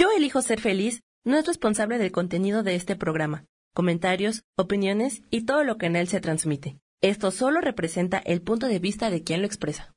[0.00, 5.44] Yo elijo ser feliz no es responsable del contenido de este programa, comentarios, opiniones y
[5.44, 6.80] todo lo que en él se transmite.
[7.02, 9.94] Esto solo representa el punto de vista de quien lo expresa.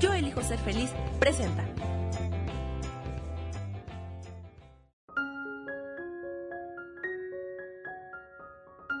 [0.00, 0.90] Yo elijo ser feliz
[1.20, 1.64] presenta.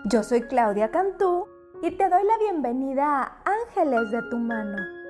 [0.04, 1.48] Yo soy Claudia Cantú
[1.82, 5.03] y te doy la bienvenida a Ángeles de tu mano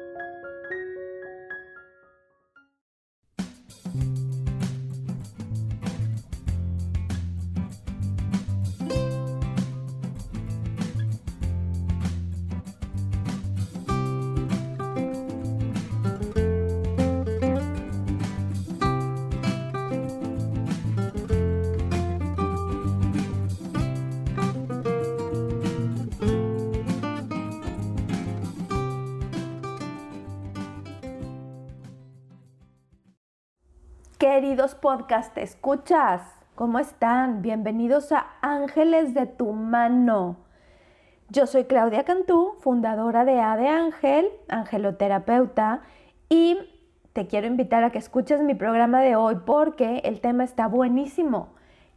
[34.54, 36.22] Queridos podcast, escuchas,
[36.54, 37.42] ¿cómo están?
[37.42, 40.36] Bienvenidos a Ángeles de tu mano.
[41.28, 45.80] Yo soy Claudia Cantú, fundadora de A de Ángel, angeloterapeuta,
[46.28, 46.56] y
[47.12, 51.48] te quiero invitar a que escuches mi programa de hoy porque el tema está buenísimo.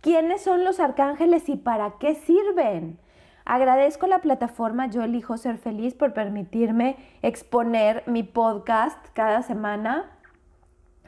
[0.01, 2.97] ¿Quiénes son los arcángeles y para qué sirven?
[3.45, 10.16] Agradezco la plataforma Yo elijo ser feliz por permitirme exponer mi podcast cada semana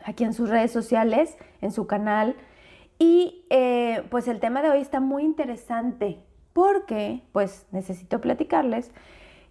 [0.09, 2.35] aquí en sus redes sociales, en su canal.
[2.97, 6.19] Y eh, pues el tema de hoy está muy interesante
[6.51, 8.91] porque pues necesito platicarles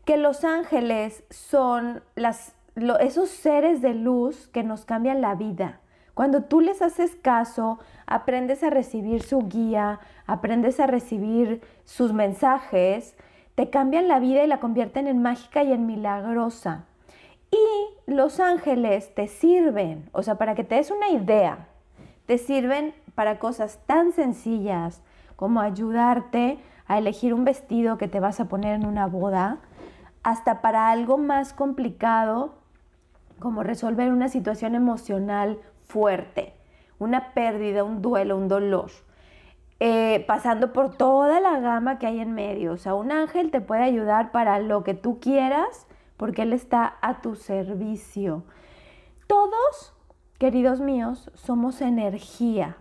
[0.05, 2.55] que los ángeles son las,
[3.01, 5.81] esos seres de luz que nos cambian la vida.
[6.15, 13.17] Cuando tú les haces caso, aprendes a recibir su guía, aprendes a recibir sus mensajes,
[13.55, 16.88] te cambian la vida y la convierten en mágica y en milagrosa.
[17.51, 21.69] Y los ángeles te sirven, o sea, para que te des una idea,
[22.27, 25.03] te sirven para cosas tan sencillas
[25.37, 29.59] como ayudarte a elegir un vestido que te vas a poner en una boda,
[30.23, 32.55] hasta para algo más complicado
[33.39, 36.55] como resolver una situación emocional fuerte,
[36.99, 38.91] una pérdida, un duelo, un dolor.
[39.81, 42.73] Eh, pasando por toda la gama que hay en medio.
[42.73, 45.87] O sea, un ángel te puede ayudar para lo que tú quieras
[46.19, 48.45] porque Él está a tu servicio.
[49.27, 49.95] Todos,
[50.39, 52.77] queridos míos, somos energía.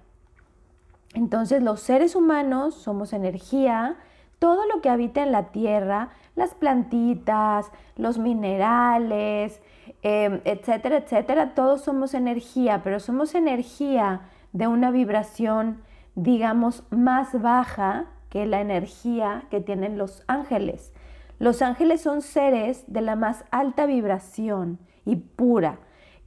[1.14, 3.96] Entonces los seres humanos somos energía,
[4.40, 9.62] todo lo que habita en la tierra, las plantitas, los minerales,
[10.02, 14.22] em, etcétera, etcétera, todos somos energía, pero somos energía
[14.54, 15.82] de una vibración,
[16.16, 20.94] digamos, más baja que la energía que tienen los ángeles.
[21.40, 25.80] Los ángeles son seres de la más alta vibración y pura,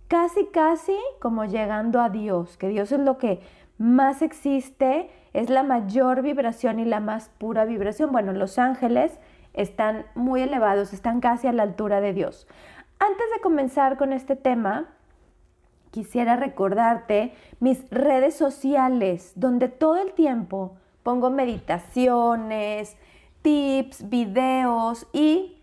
[0.09, 3.41] casi, casi como llegando a Dios, que Dios es lo que
[3.78, 8.12] más existe, es la mayor vibración y la más pura vibración.
[8.12, 9.19] Bueno, los ángeles
[9.54, 12.47] están muy elevados, están casi a la altura de Dios.
[12.99, 14.88] Antes de comenzar con este tema,
[15.91, 22.97] quisiera recordarte mis redes sociales, donde todo el tiempo pongo meditaciones,
[23.43, 25.62] tips, videos y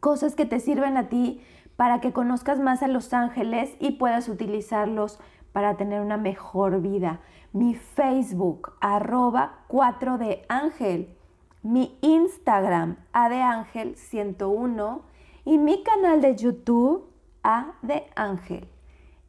[0.00, 1.40] cosas que te sirven a ti
[1.76, 5.20] para que conozcas más a los ángeles y puedas utilizarlos
[5.52, 7.20] para tener una mejor vida.
[7.52, 11.14] Mi Facebook, arroba 4 de ángel.
[11.62, 15.02] Mi Instagram, A de Ángel 101.
[15.44, 17.04] Y mi canal de YouTube,
[17.42, 18.68] A de Ángel.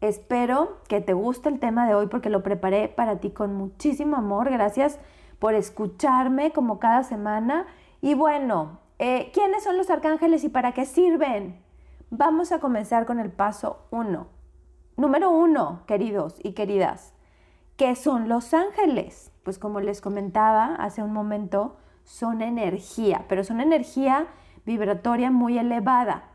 [0.01, 4.15] Espero que te guste el tema de hoy porque lo preparé para ti con muchísimo
[4.15, 4.49] amor.
[4.49, 4.99] Gracias
[5.39, 7.65] por escucharme como cada semana.
[8.01, 11.61] Y bueno, eh, ¿quiénes son los arcángeles y para qué sirven?
[12.11, 14.27] Vamos a comenzar con el paso 1.
[14.97, 17.13] Número 1, queridos y queridas.
[17.77, 19.31] ¿Qué son los ángeles?
[19.43, 24.27] Pues como les comentaba hace un momento, son energía, pero son energía
[24.65, 26.25] vibratoria muy elevada.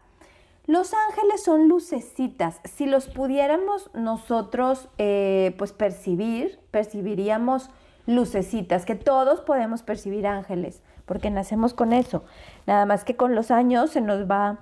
[0.67, 2.61] Los ángeles son lucecitas.
[2.65, 7.69] Si los pudiéramos nosotros eh, pues percibir, percibiríamos
[8.06, 12.25] lucecitas, que todos podemos percibir ángeles, porque nacemos con eso.
[12.67, 14.59] Nada más que con los años se nos va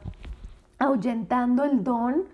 [0.79, 2.25] ahuyentando el don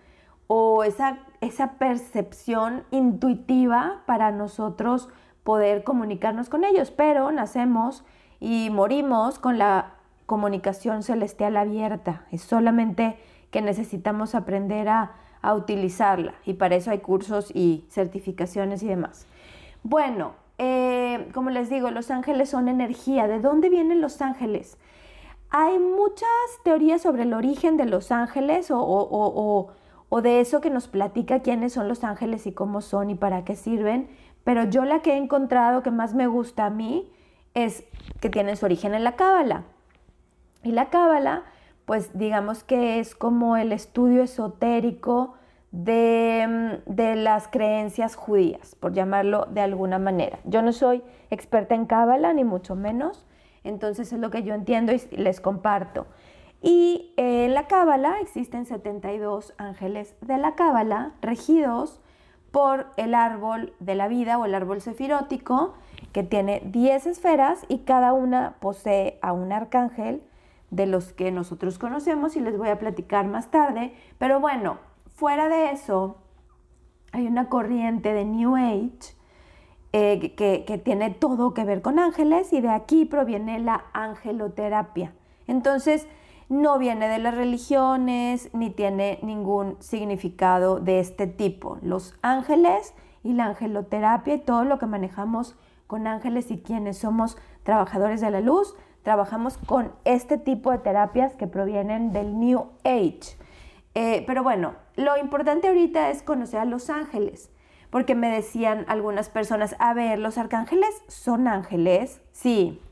[0.46, 5.08] o esa, esa percepción intuitiva para nosotros
[5.44, 8.04] poder comunicarnos con ellos, pero nacemos
[8.40, 9.94] y morimos con la
[10.26, 12.26] comunicación celestial abierta.
[12.31, 13.19] Es solamente
[13.50, 19.26] que necesitamos aprender a, a utilizarla y para eso hay cursos y certificaciones y demás.
[19.82, 20.88] Bueno, eh,
[21.32, 23.26] como les digo, los ángeles son energía.
[23.26, 24.78] ¿De dónde vienen los ángeles?
[25.50, 26.28] Hay muchas
[26.64, 29.72] teorías sobre el origen de los ángeles o,
[30.08, 33.44] o de eso que nos platica quiénes son los ángeles y cómo son y para
[33.44, 34.08] qué sirven,
[34.44, 37.12] pero yo la que he encontrado que más me gusta a mí
[37.54, 37.84] es
[38.20, 39.64] que tiene su origen en la Cábala.
[40.62, 41.44] Y la Cábala,
[41.84, 45.34] pues digamos que es como el estudio esotérico
[45.70, 46.46] de,
[46.86, 50.38] mm, de, las creencias judías, por llamarlo de alguna manera.
[50.44, 53.26] Yo no soy experta en Cábala, ni mucho menos,
[53.64, 56.06] entonces es lo que yo entiendo y les comparto.
[56.60, 62.00] Y en la Cábala existen 72 ángeles de la Cábala regidos
[62.50, 65.74] por el árbol de la vida o el árbol sefirótico,
[66.12, 70.22] que tiene 10 esferas y cada una posee a un arcángel
[70.70, 73.94] de los que nosotros conocemos y les voy a platicar más tarde.
[74.18, 74.78] Pero bueno,
[75.18, 76.18] fuera de eso,
[77.10, 79.16] hay una corriente de New Age
[79.92, 85.12] eh, que, que tiene todo que ver con ángeles y de aquí proviene la angeloterapia.
[85.48, 86.06] Entonces,
[86.48, 91.78] no viene de las religiones ni tiene ningún significado de este tipo.
[91.82, 92.94] Los ángeles
[93.24, 95.56] y la angeloterapia y todo lo que manejamos
[95.88, 101.34] con ángeles y quienes somos trabajadores de la luz, trabajamos con este tipo de terapias
[101.34, 103.36] que provienen del New Age.
[103.94, 107.50] Eh, pero bueno, lo importante ahorita es conocer a los ángeles,
[107.88, 112.20] porque me decían algunas personas, a ver, ¿los arcángeles son ángeles?
[112.32, 112.82] Sí,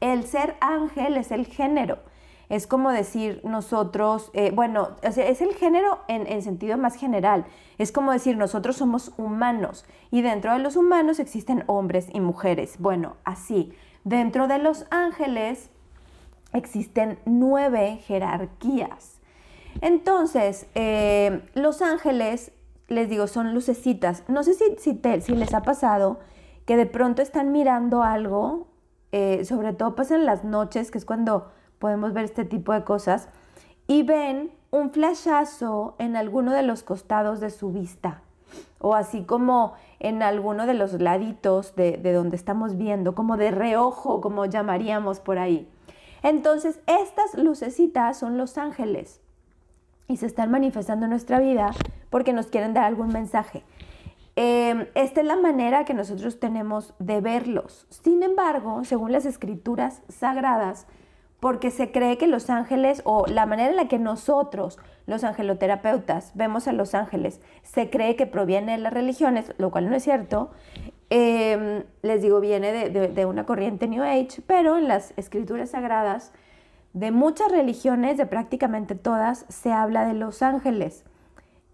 [0.00, 2.00] el ser ángel es el género.
[2.48, 7.46] Es como decir nosotros, eh, bueno, es el género en, en sentido más general.
[7.78, 12.74] Es como decir nosotros somos humanos y dentro de los humanos existen hombres y mujeres.
[12.78, 13.72] Bueno, así.
[14.04, 15.70] Dentro de los ángeles
[16.52, 19.21] existen nueve jerarquías.
[19.80, 22.52] Entonces, eh, los ángeles,
[22.88, 24.24] les digo, son lucecitas.
[24.28, 26.20] No sé si, si, les ha pasado
[26.66, 28.68] que de pronto están mirando algo,
[29.12, 32.84] eh, sobre todo pasa en las noches, que es cuando podemos ver este tipo de
[32.84, 33.28] cosas,
[33.86, 38.22] y ven un flashazo en alguno de los costados de su vista
[38.82, 44.20] o así como en alguno de los laditos de, donde estamos viendo, como de reojo,
[44.20, 45.68] como llamaríamos por ahí.
[46.22, 49.21] Entonces, estas lucecitas son los ángeles
[50.08, 51.70] y se están manifestando en nuestra vida
[52.10, 53.64] porque nos quieren dar algún mensaje.
[54.34, 57.86] Em, esta es la manera que nosotros tenemos de verlos.
[57.90, 60.86] Sin embargo, según las escrituras sagradas,
[61.38, 66.30] porque se cree que los ángeles o la manera en la que nosotros, los angeloterapeutas,
[66.34, 70.04] vemos a los ángeles, se cree que proviene de las religiones, lo cual no es
[70.04, 70.52] cierto.
[71.10, 76.32] Em, les digo, viene de, una corriente New Age, pero en las escrituras sagradas
[76.92, 81.04] de muchas religiones, de prácticamente todas, se habla de los ángeles.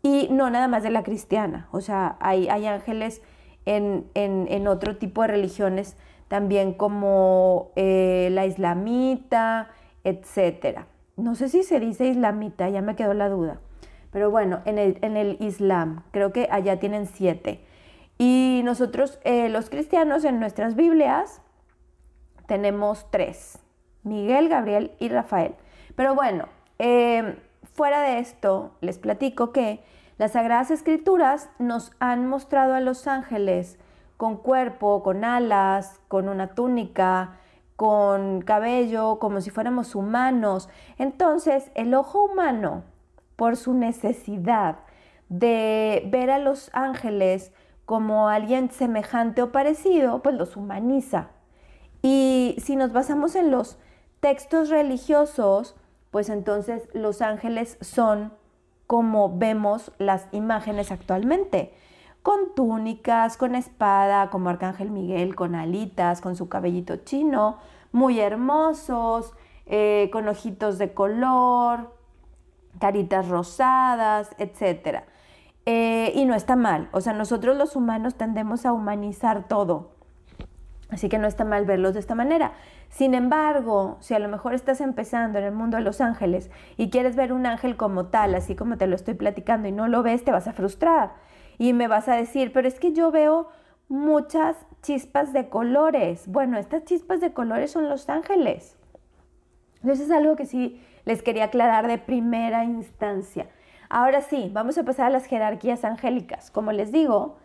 [0.02, 3.20] Y no nada más de la cristiana, o sea, hay, hay ángeles
[3.66, 5.96] en, en otro tipo de religiones
[6.28, 9.70] también como eh, la islamita,
[10.04, 10.80] etc.
[11.16, 13.60] No sé si se dice islamita, ya me quedó la duda.
[14.12, 17.64] Pero bueno, en el, en el Islam, creo que allá tienen siete.
[18.18, 21.42] Y nosotros, eh, los cristianos, en nuestras Biblias,
[22.46, 23.58] tenemos tres.
[24.08, 25.54] Miguel, Gabriel y Rafael.
[25.96, 26.46] Pero bueno,
[26.78, 27.36] em,
[27.74, 29.82] fuera de esto, les platico que
[30.18, 33.78] las Sagradas Escrituras nos han mostrado a los ángeles
[34.16, 37.36] con cuerpo, con alas, con una túnica,
[37.76, 40.68] con cabello, como si fuéramos humanos.
[40.98, 42.82] Entonces, el ojo humano,
[43.36, 44.78] por su necesidad
[45.28, 47.52] de ver a los ángeles
[47.84, 51.28] como alguien semejante o parecido, pues los humaniza.
[52.02, 53.78] Y si nos basamos en los
[54.20, 55.76] textos religiosos,
[56.10, 58.32] pues entonces los ángeles son
[58.86, 61.74] como vemos las imágenes actualmente
[62.22, 67.56] con túnicas, con espada, como Arcángel Miguel, con alitas, con su cabellito chino,
[67.90, 69.32] muy hermosos,
[69.64, 71.94] eh, con ojitos de color,
[72.80, 75.04] caritas rosadas, etc.
[75.64, 79.92] Eh, y no está mal, o sea, nosotros los humanos tendemos a humanizar todo,
[80.90, 82.52] así que no está mal verlos de esta manera.
[82.88, 86.90] Sin embargo, si a lo mejor estás empezando en el mundo de los ángeles y
[86.90, 90.02] quieres ver un ángel como tal, así como te lo estoy platicando y no lo
[90.02, 91.12] ves, te vas a frustrar
[91.58, 93.48] y me vas a decir, pero es que yo veo
[93.88, 96.28] muchas chispas de colores.
[96.28, 98.76] Bueno, estas chispas de colores son los ángeles.
[99.82, 103.48] Entonces es algo que sí les quería aclarar de primera instancia.
[103.88, 106.50] Ahora sí, vamos a pasar a las jerarquías angélicas.
[106.50, 107.38] Como les digo,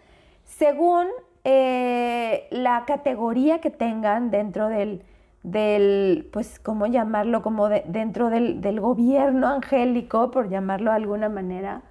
[0.44, 1.08] según
[1.44, 5.04] eh, la categoría que tengan dentro del,
[5.44, 7.42] del pues, ¿cómo llamarlo?
[7.42, 11.84] Como dentro del, del, gobierno angélico, por llamarlo de alguna manera,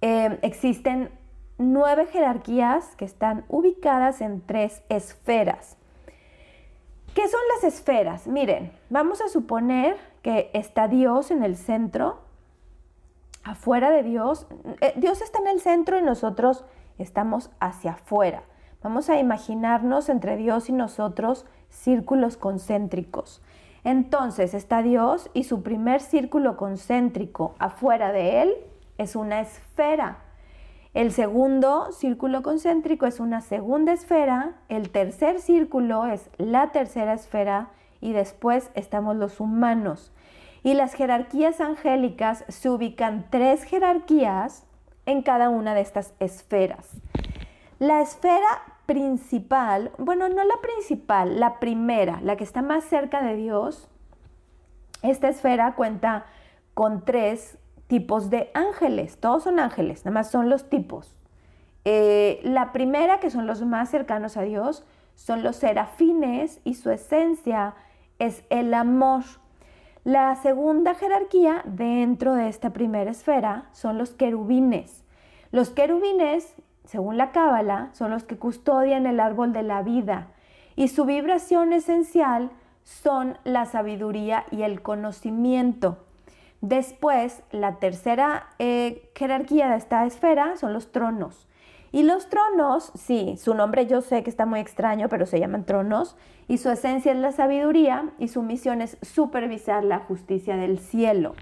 [0.00, 1.10] eh, existen
[1.58, 5.76] nueve jerarquías que están ubicadas en tres esferas.
[7.14, 8.26] ¿Qué son las esferas?
[8.26, 12.22] Miren, vamos a suponer que está Dios en el centro.
[13.42, 14.46] afuera de Dios.
[14.80, 16.64] Eh, Dios está en el centro y nosotros
[16.98, 18.42] estamos hacia afuera.
[18.82, 23.42] Vamos a imaginarnos entre Dios y nosotros círculos concéntricos.
[23.84, 28.54] Entonces está Dios y su primer círculo concéntrico afuera de él
[28.98, 30.18] es una esfera.
[30.92, 34.56] El segundo círculo concéntrico es una segunda esfera.
[34.68, 37.68] El tercer círculo es la tercera esfera
[38.00, 40.12] y después estamos los humanos.
[40.62, 44.64] Y las jerarquías angélicas se ubican tres jerarquías
[45.06, 47.00] en cada una de estas esferas.
[47.78, 53.36] La esfera principal, bueno, no la principal, la primera, la que está más cerca de
[53.36, 53.88] Dios,
[55.02, 56.26] esta esfera cuenta
[56.74, 57.56] con tres
[57.86, 61.14] tipos de ángeles, todos son ángeles, nada más son los tipos.
[61.84, 66.90] Eh, la primera, que son los más cercanos a Dios, son los serafines y su
[66.90, 67.76] esencia
[68.18, 69.22] es el amor.
[70.02, 75.04] La segunda jerarquía dentro de esta primera esfera son los querubines.
[75.52, 80.28] Los querubines, según la Cábala, son los que custodian el árbol de la vida
[80.76, 82.50] y su vibración esencial
[82.84, 85.98] son la sabiduría y el conocimiento.
[86.60, 91.46] Después, la tercera eh, jerarquía de esta esfera son los tronos.
[91.92, 95.64] Y los tronos, sí, su nombre yo sé que está muy extraño, pero se llaman
[95.64, 96.16] tronos,
[96.48, 101.34] y su esencia es la sabiduría y su misión es supervisar la justicia del cielo.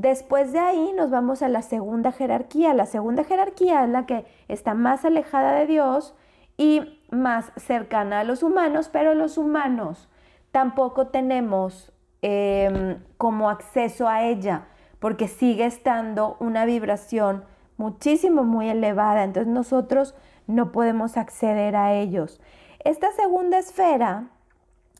[0.00, 2.72] Después de ahí nos vamos a la segunda jerarquía.
[2.72, 6.14] La segunda jerarquía es la que está más alejada de Dios
[6.56, 10.08] y más cercana a los humanos, pero los humanos
[10.52, 11.92] tampoco tenemos
[12.22, 14.68] em, como acceso a ella
[15.00, 17.44] porque sigue estando una vibración
[17.76, 19.22] muchísimo, muy elevada.
[19.22, 20.14] Entonces nosotros
[20.46, 22.40] no podemos acceder a ellos.
[22.84, 24.30] Esta segunda esfera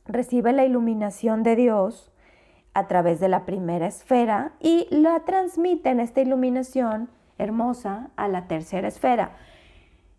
[0.04, 2.10] recibe la iluminación de Dios
[2.74, 7.08] a través de la primera esfera y la transmite en esta iluminación
[7.38, 9.32] hermosa a la tercera esfera.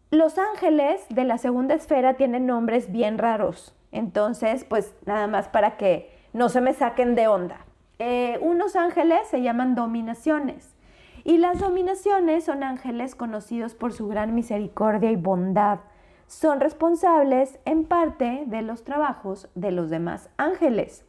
[0.10, 3.76] Los ángeles de la segunda esfera tienen nombres bien raros.
[3.92, 7.66] Entonces, pues nada más para que no se me saquen de onda.
[8.00, 10.76] Eh, unos ángeles se llaman dominaciones
[11.24, 15.80] y las dominaciones son ángeles conocidos por su gran misericordia y bondad.
[16.28, 21.06] Son responsables en parte de los trabajos de los demás ángeles.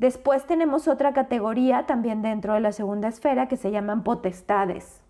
[0.00, 5.02] Después tenemos otra categoría también dentro de la segunda esfera que se llaman potestades.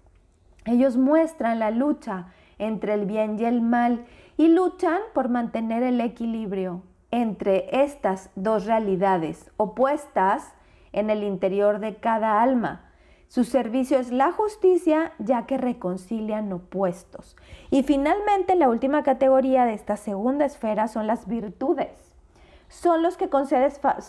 [0.65, 2.27] Ellos muestran la lucha
[2.59, 4.05] entre el bien y el mal
[4.37, 6.83] y luchan por mantener el equilibrio
[7.13, 10.55] entre estas dos realidades opuestas
[10.93, 12.91] en el interior de cada alma.
[13.29, 17.37] Su servicio es la justicia, ya que reconcilian opuestos.
[17.71, 22.10] Y finalmente, la última categoría de esta segunda esfera son las virtudes.
[22.71, 23.29] Son los que,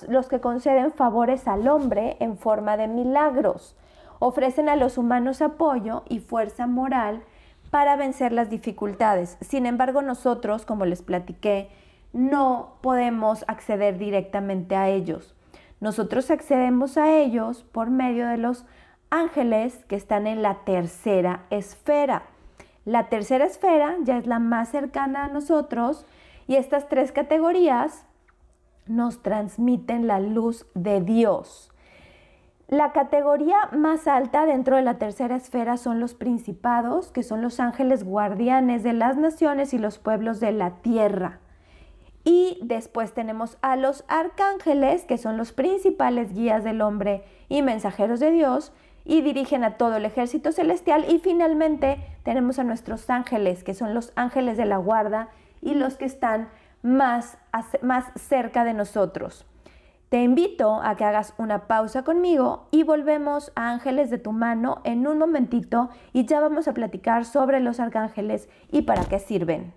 [0.07, 3.75] los que conceden favores al hombre en forma de milagros.
[4.19, 7.23] Ofrecen a los humanos apoyo y fuerza moral
[7.71, 9.39] para vencer las dificultades.
[9.41, 11.71] Sin embargo, nosotros, como les platiqué,
[12.13, 15.33] no podemos acceder directamente a ellos.
[15.79, 18.65] Nosotros accedemos a ellos por medio de los
[19.09, 22.25] ángeles que están en la tercera esfera.
[22.85, 26.05] La tercera esfera ya es la más cercana a nosotros
[26.45, 28.05] y estas tres categorías
[28.95, 31.71] nos transmiten la luz de Dios.
[32.67, 37.59] La categoría más alta dentro de la tercera esfera son los principados, que son los
[37.59, 41.39] ángeles guardianes de las naciones y los pueblos de la tierra.
[42.23, 48.19] Y después tenemos a los arcángeles, que son los principales guías del hombre y mensajeros
[48.19, 48.71] de Dios,
[49.03, 51.05] y dirigen a todo el ejército celestial.
[51.09, 55.29] Y finalmente tenemos a nuestros ángeles, que son los ángeles de la guarda
[55.61, 56.49] y los que están
[56.81, 57.37] más,
[57.81, 59.45] más cerca de nosotros.
[60.09, 64.81] Te invito a que hagas una pausa conmigo y volvemos a Ángeles de tu mano
[64.83, 69.73] en un momentito y ya vamos a platicar sobre los arcángeles y para qué sirven.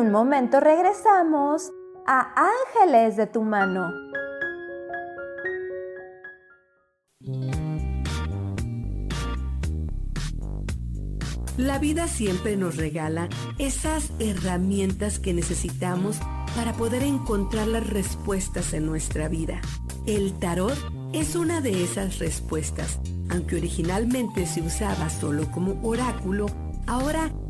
[0.00, 1.70] Un momento regresamos
[2.06, 3.92] a Ángeles de tu mano.
[11.58, 13.28] La vida siempre nos regala
[13.58, 16.18] esas herramientas que necesitamos
[16.56, 19.60] para poder encontrar las respuestas en nuestra vida.
[20.06, 20.78] El tarot
[21.12, 22.98] es una de esas respuestas.
[23.28, 26.46] Aunque originalmente se usaba solo como oráculo,
[26.86, 27.30] ahora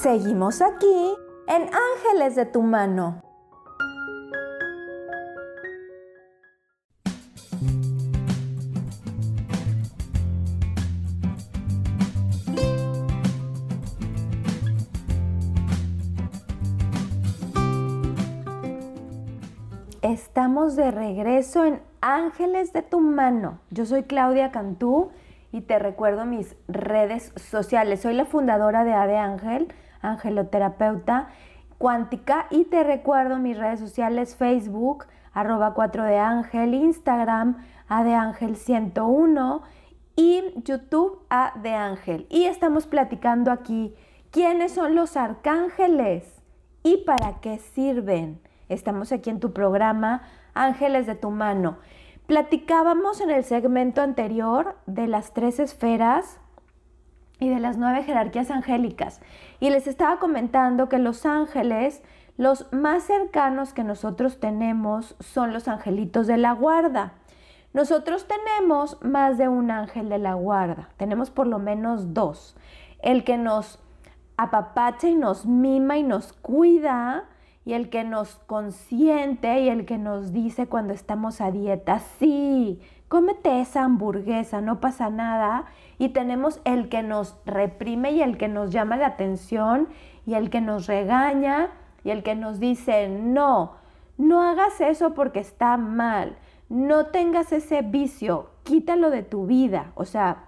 [0.00, 1.14] Seguimos aquí
[1.46, 3.20] en Ángeles de tu mano.
[20.00, 23.60] Estamos de regreso en Ángeles de tu mano.
[23.68, 25.10] Yo soy Claudia Cantú
[25.52, 28.00] y te recuerdo mis redes sociales.
[28.00, 31.28] Soy la fundadora de Ade Ángel angeloterapeuta
[31.78, 38.14] cuántica y te recuerdo mis redes sociales Facebook arroba 4 de ángel, Instagram a de
[38.14, 39.62] ángel 101
[40.16, 42.26] y YouTube a de ángel.
[42.28, 43.94] Y estamos platicando aquí
[44.30, 46.42] quiénes son los arcángeles
[46.82, 48.40] y para qué sirven.
[48.68, 50.22] Estamos aquí en tu programa
[50.54, 51.78] Ángeles de tu mano.
[52.26, 56.39] Platicábamos en el segmento anterior de las tres esferas
[57.40, 59.20] y de las nueve jerarquías angélicas.
[59.58, 62.02] Y les estaba comentando que los ángeles,
[62.36, 67.14] los más cercanos que nosotros tenemos son los angelitos de la guarda.
[67.72, 72.56] Nosotros tenemos más de un ángel de la guarda, tenemos por lo menos dos.
[73.00, 73.80] El que nos
[74.36, 77.24] apapacha y nos mima y nos cuida,
[77.64, 82.80] y el que nos consiente y el que nos dice cuando estamos a dieta, sí,
[83.10, 85.64] cómete esa hamburguesa, no pasa nada.
[85.98, 89.88] Y tenemos el que nos reprime y el que nos llama la atención
[90.26, 91.70] y el que nos regaña
[92.04, 93.72] y el que nos dice, no,
[94.16, 96.36] no hagas eso porque está mal,
[96.68, 99.90] no tengas ese vicio, quítalo de tu vida.
[99.96, 100.44] O sea,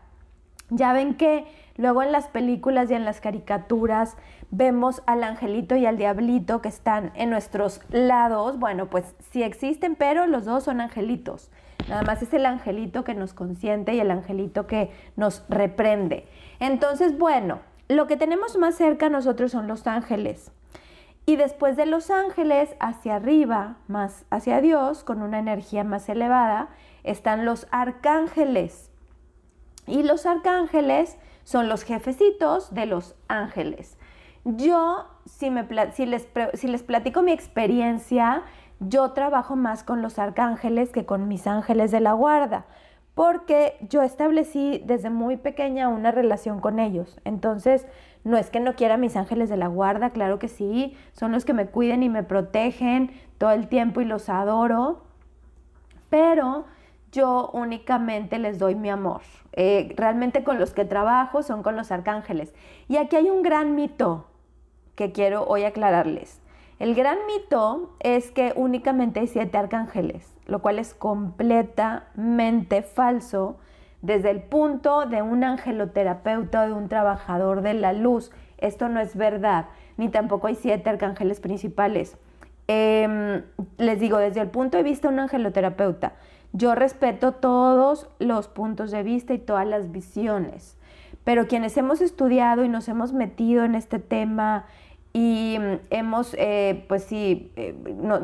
[0.71, 1.45] ya ven que
[1.77, 4.17] luego en las películas y en las caricaturas
[4.53, 8.61] vemos al angelito y al diablito que están en nuestros lados.
[8.61, 11.51] Bueno, pues sí existen, pero los dos son angelitos.
[11.89, 16.27] Nada más es el angelito que nos consiente y el angelito que nos reprende.
[16.61, 20.53] Entonces, bueno, lo que tenemos más cerca nosotros son los ángeles.
[21.25, 26.71] Y después de los ángeles, hacia arriba, más hacia Dios, con una energía más elevada,
[27.05, 28.91] están los arcángeles.
[29.87, 33.99] Y los arcángeles son los jefecitos de los ángeles.
[34.45, 38.43] Yo, si, me, si, les, si les platico mi experiencia,
[38.89, 42.65] yo trabajo más con los arcángeles que con mis ángeles de la guarda,
[43.15, 47.21] porque yo establecí desde muy pequeña una relación con ellos.
[47.25, 47.87] Entonces,
[48.25, 51.45] no es que no quiera mis ángeles de la guarda, claro que sí, son los
[51.45, 55.03] que me cuiden y me protegen todo el tiempo y los adoro,
[56.09, 56.65] pero
[57.11, 59.23] yo únicamente les doy mi amor.
[59.53, 62.55] Eh, realmente con los que trabajo son con los arcángeles.
[62.89, 64.27] Y aquí hay un gran mito
[64.95, 66.42] que quiero hoy aclararles.
[66.83, 73.57] El gran mito es que únicamente hay siete arcángeles, lo cual es completamente falso
[74.01, 78.33] desde el punto de un angeloterapeuta o de un trabajador de la luz.
[78.59, 79.67] Esto no es verdad,
[79.97, 82.19] ni tampoco hay siete arcángeles principales.
[82.67, 83.45] Em,
[83.79, 86.15] les digo, desde el punto de vista de un angeloterapeuta,
[86.53, 90.77] yo respeto todos los puntos de vista y todas las visiones,
[91.23, 94.67] pero quienes hemos estudiado y nos hemos metido en este tema
[95.13, 97.75] y mm, hemos, eh, pues sí, eh,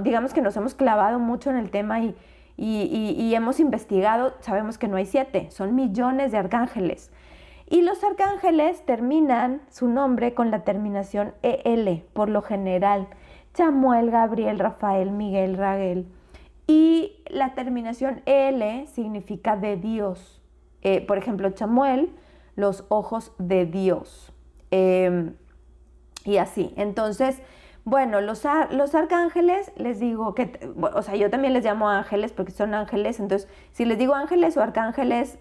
[0.02, 2.14] digamos que nos hemos clavado mucho en el tema y,
[2.56, 7.12] y, hemos investigado, sabemos que no hay siete, son millones de arcángeles.
[7.70, 13.06] Y los arcángeles terminan su nombre con la terminación EL, por lo general.
[13.54, 16.06] Chamuel, Gabriel, Rafael, Miguel, Raguel.
[16.66, 20.42] Y la terminación L significa de Dios.
[20.82, 22.10] Eh, por ejemplo, Chamuel,
[22.56, 24.32] los ojos de Dios.
[26.28, 26.74] Y así.
[26.76, 27.40] Entonces,
[27.86, 30.60] bueno, los, los, arcángeles, les digo que,
[30.94, 33.18] o sea, yo también les llamo ángeles porque son ángeles.
[33.18, 35.38] Entonces, si les digo ángeles o arcángeles,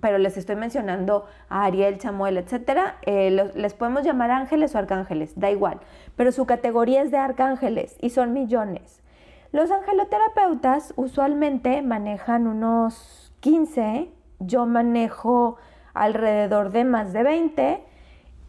[0.00, 5.32] pero les estoy mencionando a Ariel, Chamuel, etcétera, eh, les podemos llamar ángeles o arcángeles,
[5.34, 5.80] da igual.
[6.14, 9.02] Pero su categoría es de arcángeles y son millones.
[9.50, 15.56] Los angeloterapeutas usualmente manejan unos 15, yo manejo
[15.94, 17.87] alrededor de más de 20,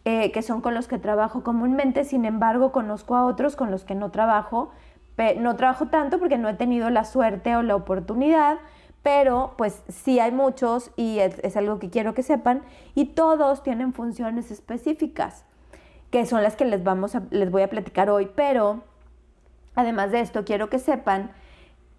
[0.04, 3.84] eh, que son con los que trabajo comúnmente, sin embargo conozco a otros con los
[3.84, 4.70] que no trabajo,
[5.38, 8.56] no trabajo tanto porque no he tenido la suerte o la oportunidad,
[9.02, 12.62] pero pues sí hay muchos y es, algo que quiero que sepan
[12.94, 15.44] y todos tienen funciones específicas
[16.10, 18.82] que son las que les, vamos les voy a platicar hoy, pero
[19.74, 21.30] Además de esto, quiero que sepan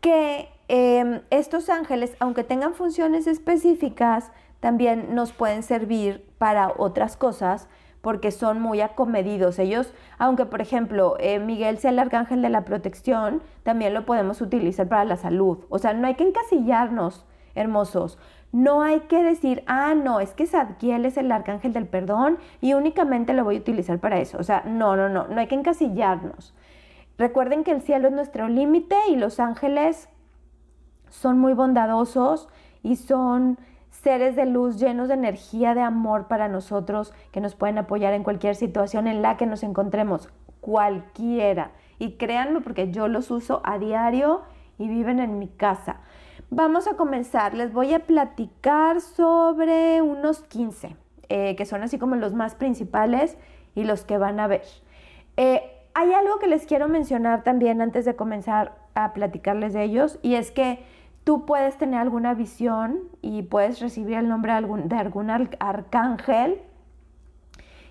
[0.02, 7.68] que em, estos ángeles, aunque tengan funciones específicas, también nos pueden servir para otras cosas
[8.02, 9.60] porque son muy acomedidos.
[9.60, 14.42] Ellos, aunque por ejemplo eh, Miguel sea el arcángel de la protección, también lo podemos
[14.42, 15.60] utilizar para la salud.
[15.70, 18.18] O sea, no hay que encasillarnos, hermosos.
[18.52, 22.74] No hay que decir, ah, no, es que Zadkiel es el arcángel del perdón y
[22.74, 24.38] únicamente lo voy a utilizar para eso.
[24.40, 26.54] O sea, no, no, no, no hay que encasillarnos.
[27.18, 30.10] Recuerden que el cielo es nuestro límite y los ángeles
[31.10, 32.50] son muy bondadosos
[32.84, 33.58] y son
[33.92, 38.24] seres de luz llenos de energía, de amor para nosotros, que nos pueden apoyar en
[38.24, 41.72] cualquier situación en la que nos encontremos, cualquiera.
[42.00, 44.42] Y créanme porque yo los uso a diario
[44.80, 45.98] y viven en mi casa.
[46.50, 47.54] Vamos a comenzar.
[47.54, 50.96] Les voy a platicar sobre unos 15,
[51.30, 53.38] eh, que son así como los más principales
[53.76, 54.64] y los que van a ver.
[55.38, 55.62] Eh,
[55.94, 60.36] hay algo que les quiero mencionar también antes de comenzar a platicarles de ellos y
[60.36, 60.84] es que
[61.24, 65.30] tú puedes tener alguna visión y puedes recibir el nombre de algún,
[65.60, 66.62] arcángel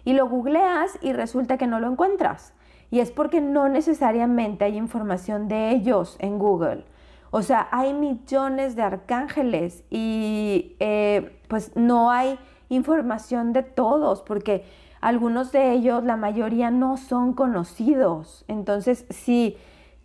[0.04, 2.54] y lo googleas y resulta que no lo encuentras.
[2.90, 6.84] Y es porque no necesariamente hay información de ellos en Google.
[7.30, 12.38] O sea, hay millones de arcángeles y eh, pues no hay
[12.68, 14.64] información de todos porque
[15.00, 18.44] algunos de ellos, la mayoría no son conocidos.
[18.48, 19.56] Entonces, si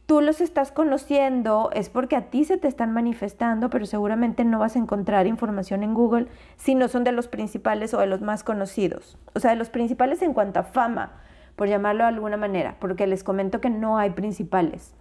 [0.06, 4.60] tú los estás conociendo, es porque a ti se te están manifestando, pero seguramente no
[4.60, 8.22] vas a encontrar información en Google si no son de los principales o de los
[8.22, 9.18] más conocidos.
[9.34, 11.14] O sea, de los principales en cuanto a fama,
[11.56, 14.94] por llamarlo de alguna manera, porque les comento que no hay principales.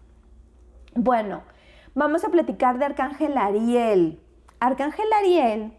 [0.95, 1.43] Bueno,
[1.95, 4.21] vamos a platicar de Arcángel Ariel.
[4.61, 5.73] Arcángel Ariel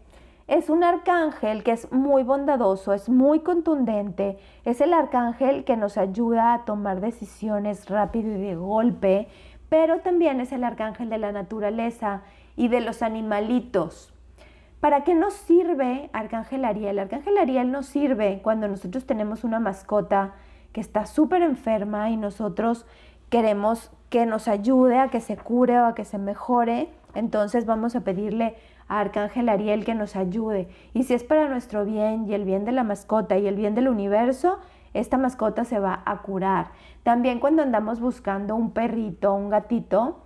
[0.48, 5.98] es un arcángel que es muy bondadoso, es muy contundente, es el arcángel que nos
[5.98, 9.28] ayuda a tomar decisiones rápido y de golpe,
[9.68, 12.22] pero también es el arcángel de la naturaleza
[12.54, 14.12] y de los animalitos.
[14.80, 16.98] ¿Para qué nos sirve Arcángel Ariel?
[16.98, 20.34] Arcángel Ariel nos sirve cuando nosotros tenemos una mascota
[20.72, 22.86] que está súper enferma y nosotros
[23.30, 26.90] queremos que nos ayude a que se cure o a que se mejore.
[27.14, 28.54] Entonces vamos a pedirle
[28.88, 30.68] Arcángel Ariel que nos ayude.
[30.94, 33.74] Y si es para nuestro bien y el bien de la mascota y el bien
[33.74, 34.58] del universo,
[34.94, 36.68] esta mascota se va a curar.
[37.02, 40.22] También cuando andamos buscando un perrito, un gatito,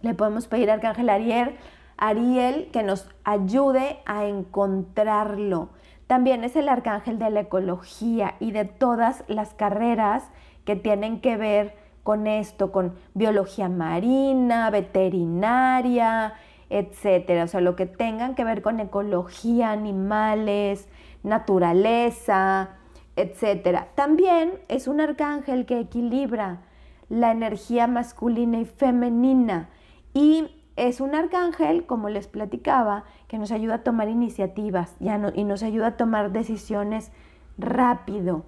[0.00, 1.56] le podemos pedir a Arcángel Ariel,
[1.96, 5.68] Ariel que nos ayude a encontrarlo.
[6.06, 10.28] También es el arcángel de la ecología y de todas las carreras
[10.64, 16.34] que tienen que ver con esto, con biología marina, veterinaria,
[16.72, 17.44] etcétera.
[17.44, 20.88] O sea, lo que tengan que ver con ecología, animales,
[21.22, 22.70] naturaleza,
[23.14, 23.88] etcétera.
[23.94, 26.62] También es un arcángel que equilibra
[27.10, 29.68] la energía masculina y femenina
[30.14, 35.62] y es un arcángel, como les platicaba, que nos ayuda a tomar iniciativas y nos
[35.62, 37.12] ayuda a tomar decisiones
[37.58, 38.46] rápido.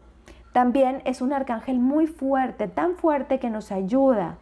[0.52, 4.38] También es un arcángel muy fuerte, tan fuerte que nos ayuda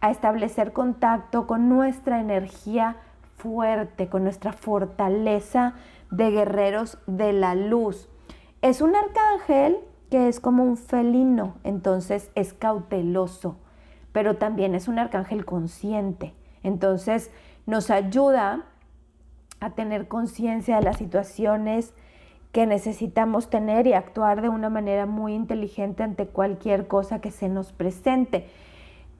[0.00, 2.98] a establecer contacto con nuestra energía
[3.44, 5.74] fuerte, con nuestra fortaleza
[6.10, 8.08] de guerreros de la luz.
[8.62, 9.76] Es un arcángel
[10.10, 13.58] que es como un felino, entonces es cauteloso,
[14.12, 16.32] pero también es un arcángel consciente.
[16.62, 17.30] Entonces
[17.66, 18.64] nos ayuda
[19.60, 21.92] a tener conciencia de las situaciones
[22.50, 27.50] que necesitamos tener y actuar de una manera muy inteligente ante cualquier cosa que se
[27.50, 28.48] nos presente.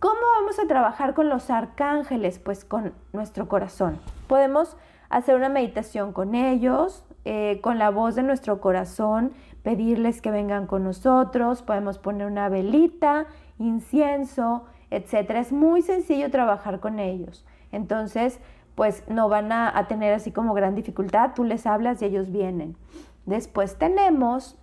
[0.04, 2.38] ¿Cómo vamos a trabajar con los arcángeles?
[2.38, 3.98] Pues con nuestro corazón.
[4.26, 4.76] Podemos
[5.08, 10.66] hacer una meditación con ellos, eh, con la voz de nuestro corazón, pedirles que vengan
[10.66, 15.40] con nosotros, podemos poner una velita, incienso, etcétera.
[15.40, 17.46] Es muy sencillo trabajar con ellos.
[17.72, 18.40] Entonces,
[18.74, 22.30] pues no van a, a, tener así como gran dificultad, tú les hablas y ellos
[22.30, 22.76] vienen.
[23.24, 24.58] Después tenemos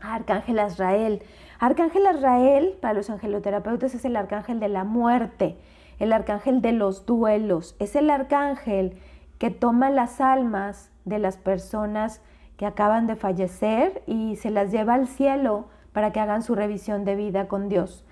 [0.00, 1.22] a Arcángel Azrael.
[1.58, 5.56] Arcángel Azrael, para los angeloterapeutas, es el arcángel de la muerte,
[5.98, 8.98] el arcángel de los duelos, es el arcángel
[9.38, 12.20] que toma las almas de las personas
[12.56, 17.04] que acaban de fallecer y se las lleva al cielo para que hagan su revisión
[17.04, 18.04] de vida con Dios.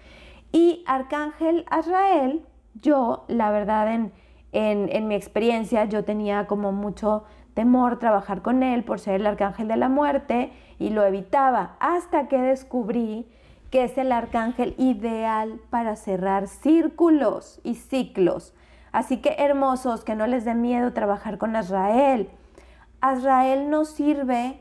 [0.53, 2.45] Y Arcángel Azrael,
[2.81, 4.13] yo, la verdad, en,
[4.53, 7.25] en, mi experiencia, yo tenía como mucho
[7.55, 12.29] temor trabajar con él por ser el arcángel de la muerte y lo evitaba hasta
[12.29, 13.27] que descubrí
[13.71, 18.55] que es el arcángel ideal para cerrar círculos y ciclos.
[18.93, 22.29] Así que hermosos, que no les dé miedo trabajar con Azrael.
[23.01, 24.59] Azrael nos sirve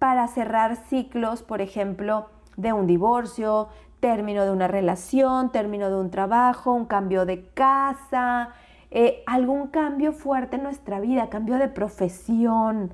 [0.00, 3.68] para cerrar ciclos, por ejemplo, de un divorcio,
[4.00, 8.50] término de una relación, término de un trabajo, un cambio de casa,
[8.90, 12.92] eh, algún cambio fuerte en nuestra vida, cambio de profesión,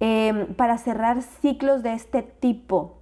[0.00, 2.98] em, para cerrar ciclos de este tipo.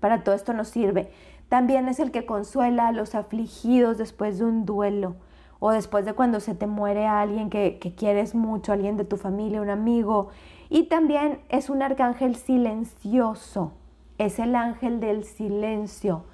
[0.00, 1.10] Para todo esto nos sirve.
[1.48, 5.16] También es el que consuela a los afligidos después de un duelo
[5.60, 9.16] o después de cuando se te muere alguien que, que quieres mucho, alguien de tu
[9.16, 10.28] familia, un amigo.
[10.68, 13.72] Y también es un arcángel silencioso,
[14.18, 16.24] es el ángel del silencio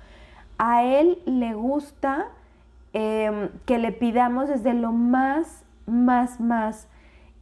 [0.59, 2.29] a Él le gusta
[2.93, 6.89] em, que le pidamos desde lo más, más, más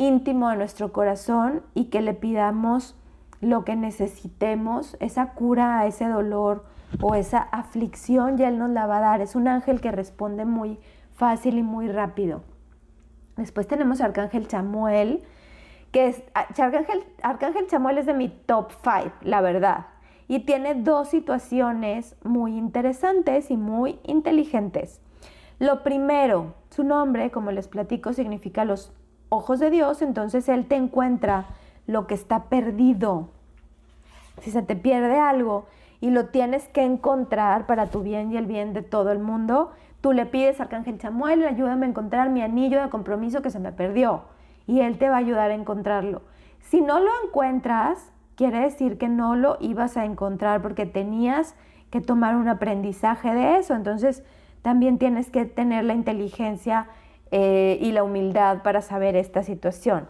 [0.07, 2.97] íntimo de nuestro corazón y que le pidamos
[3.41, 6.65] lo que necesitemos, esa cura a ese dolor
[7.01, 9.21] o esa aflicción, ya Él nos la va a dar.
[9.21, 10.79] Es un ángel que responde muy
[11.15, 12.43] fácil y muy rápido.
[13.37, 15.23] Después tenemos a Arcángel Chamuel,
[15.91, 19.87] que es, Arcángel, Arcángel Chamuel es de mi top 5, la verdad
[20.33, 25.03] y tiene dos situaciones muy interesantes y muy inteligentes.
[25.59, 28.93] Lo primero, su nombre, como les platico, significa los
[29.33, 31.47] ojos de Dios, entonces Él te encuentra
[31.87, 33.29] lo que está perdido.
[34.41, 35.67] Si se te pierde algo
[36.01, 39.73] y lo tienes que encontrar para tu bien y el bien de todo el mundo,
[40.03, 43.59] tú le pides a Arcángel Chamuel, ayúdame a encontrar mi anillo de compromiso que se
[43.59, 44.25] me perdió.
[44.67, 46.23] Y Él te va a ayudar a encontrarlo.
[46.61, 51.55] Si no lo encuentras, quiere decir que no lo ibas a encontrar porque tenías
[51.91, 53.75] que tomar un aprendizaje de eso.
[53.75, 54.23] Entonces
[54.61, 56.89] también tienes que tener la inteligencia
[57.33, 60.07] eh, y la humildad para saber esta situación.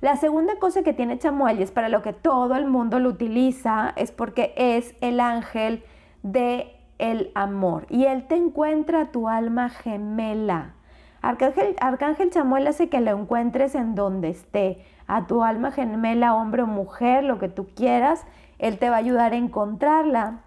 [0.00, 3.08] La segunda cosa que tiene Chamuel y es para lo que todo el mundo lo
[3.08, 5.84] utiliza es porque es el ángel
[6.24, 10.74] de el amor y él te encuentra tu alma gemela.
[11.22, 16.62] Arcángel, Arcángel Chamuel hace que lo encuentres en donde esté, a tu alma gemela, hombre
[16.62, 18.26] o mujer, lo que tú quieras,
[18.58, 20.40] él te va a ayudar a encontrarla.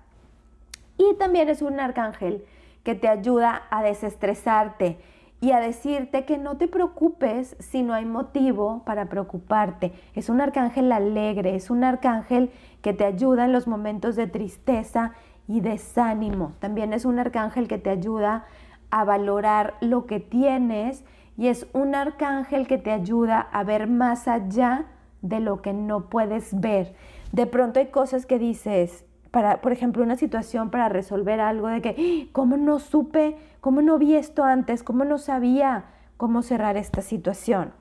[0.98, 2.44] Y también es un arcángel
[2.84, 4.98] que te ayuda a desestresarte
[5.42, 9.94] y a decirte que no te preocupes si no hay motivo para preocuparte.
[10.14, 15.14] Es un arcángel alegre, es un arcángel que te ayuda en los momentos de tristeza
[15.48, 16.54] y desánimo.
[16.60, 18.46] También es un arcángel que te ayuda
[18.92, 21.06] a valorar lo que tienes
[21.38, 24.86] y es un arcángel que te ayuda a ver más allá
[25.22, 26.94] de lo que no puedes ver.
[27.32, 31.82] De pronto hay cosas que dices, para, por ejemplo, una situación para resolver algo de
[31.82, 32.30] que, ¡Ah!
[32.32, 33.38] ¿cómo no supe?
[33.62, 34.84] ¿Cómo no vi esto antes?
[34.84, 37.74] ¿Cómo no sabía cómo cerrar esta situación?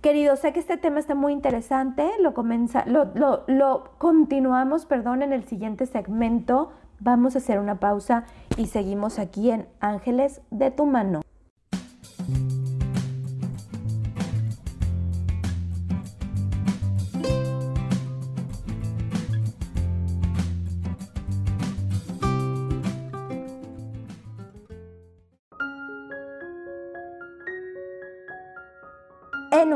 [0.00, 2.34] Queridos, sé que este tema está muy interesante, lo,
[3.46, 6.72] lo, continuamos perdón, en el siguiente segmento.
[7.00, 8.24] Vamos a hacer una pausa
[8.56, 11.22] y seguimos aquí en Ángeles de tu mano.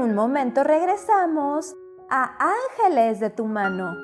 [0.08, 1.76] Un momento regresamos
[2.08, 3.94] a Ángeles de tu mano.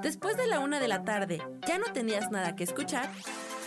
[0.00, 3.08] Después de la una de la tarde, ¿ya no tenías nada que escuchar?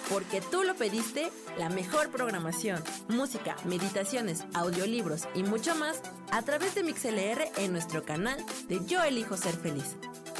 [0.09, 6.73] Porque tú lo pediste, la mejor programación, música, meditaciones, audiolibros y mucho más a través
[6.75, 8.37] de MixLR en nuestro canal
[8.69, 9.97] de Yo Elijo Ser Feliz.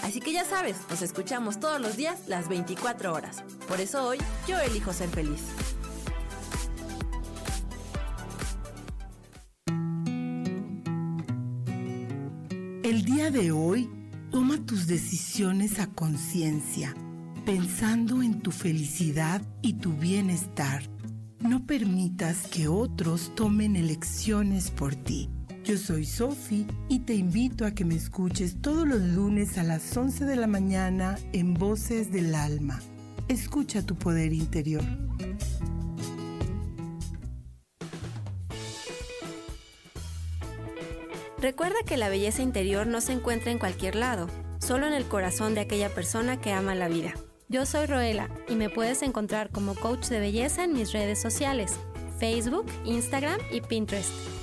[0.07, 3.43] Así que ya sabes, nos escuchamos todos los días las 24 horas.
[3.67, 4.17] Por eso hoy
[4.47, 5.41] yo elijo ser feliz.
[12.83, 13.89] El día de hoy,
[14.31, 16.95] toma tus decisiones a conciencia,
[17.45, 20.83] pensando en tu felicidad y tu bienestar.
[21.41, 25.29] No permitas que otros tomen elecciones por ti.
[25.67, 29.97] Yo soy Sofi y te invito a que me escuches todos los lunes a las
[29.97, 32.79] 11 de la mañana en Voces del Alma.
[33.27, 34.81] Escucha tu poder interior.
[41.41, 45.53] Recuerda que la belleza interior no se encuentra en cualquier lado, solo en el corazón
[45.53, 47.13] de aquella persona que ama la vida.
[47.49, 51.73] Yo soy Roela y me puedes encontrar como coach de belleza en mis redes sociales,
[52.19, 54.13] Facebook, Instagram y Pinterest.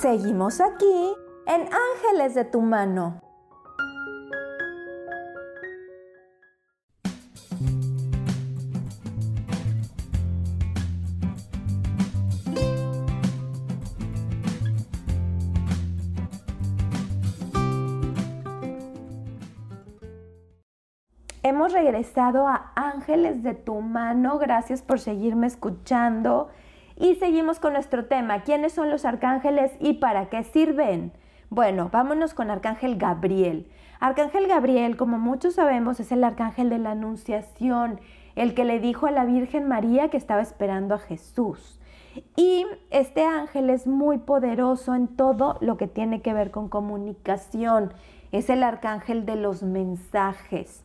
[0.00, 1.16] Seguimos aquí
[1.48, 3.20] en Ángeles de tu mano.
[21.42, 24.38] Hemos regresado a Ángeles de tu mano.
[24.38, 26.50] Gracias por seguirme escuchando.
[27.00, 31.12] Y seguimos con nuestro tema, ¿quiénes son los arcángeles y para qué sirven?
[31.48, 33.70] Bueno, vámonos con Arcángel Gabriel.
[34.00, 38.00] Arcángel Gabriel, como muchos sabemos, es el arcángel de la Anunciación,
[38.34, 41.78] el que le dijo a la Virgen María que estaba esperando a Jesús.
[42.34, 47.92] Y este ángel es muy poderoso en todo lo que tiene que ver con comunicación.
[48.32, 50.82] Es el arcángel de los mensajes,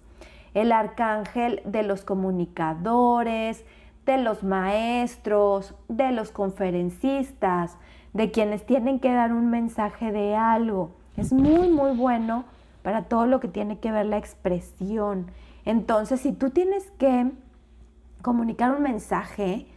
[0.54, 3.66] el arcángel de los comunicadores,
[4.06, 7.78] de los maestros, de los conferencistas,
[8.14, 10.92] de quienes tienen que dar un mensaje de algo.
[11.18, 12.46] Es muy, muy bueno
[12.82, 15.32] para todo lo que tiene que ver la expresión.
[15.66, 17.32] Entonces, si tú tienes que
[18.22, 19.68] comunicar un mensaje,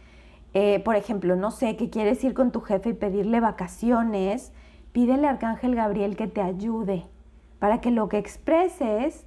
[0.53, 4.51] eh, por ejemplo, no sé, que quieres ir con tu jefe y pedirle vacaciones,
[4.91, 7.05] pídele a Arcángel Gabriel que te ayude
[7.59, 9.26] para que lo que expreses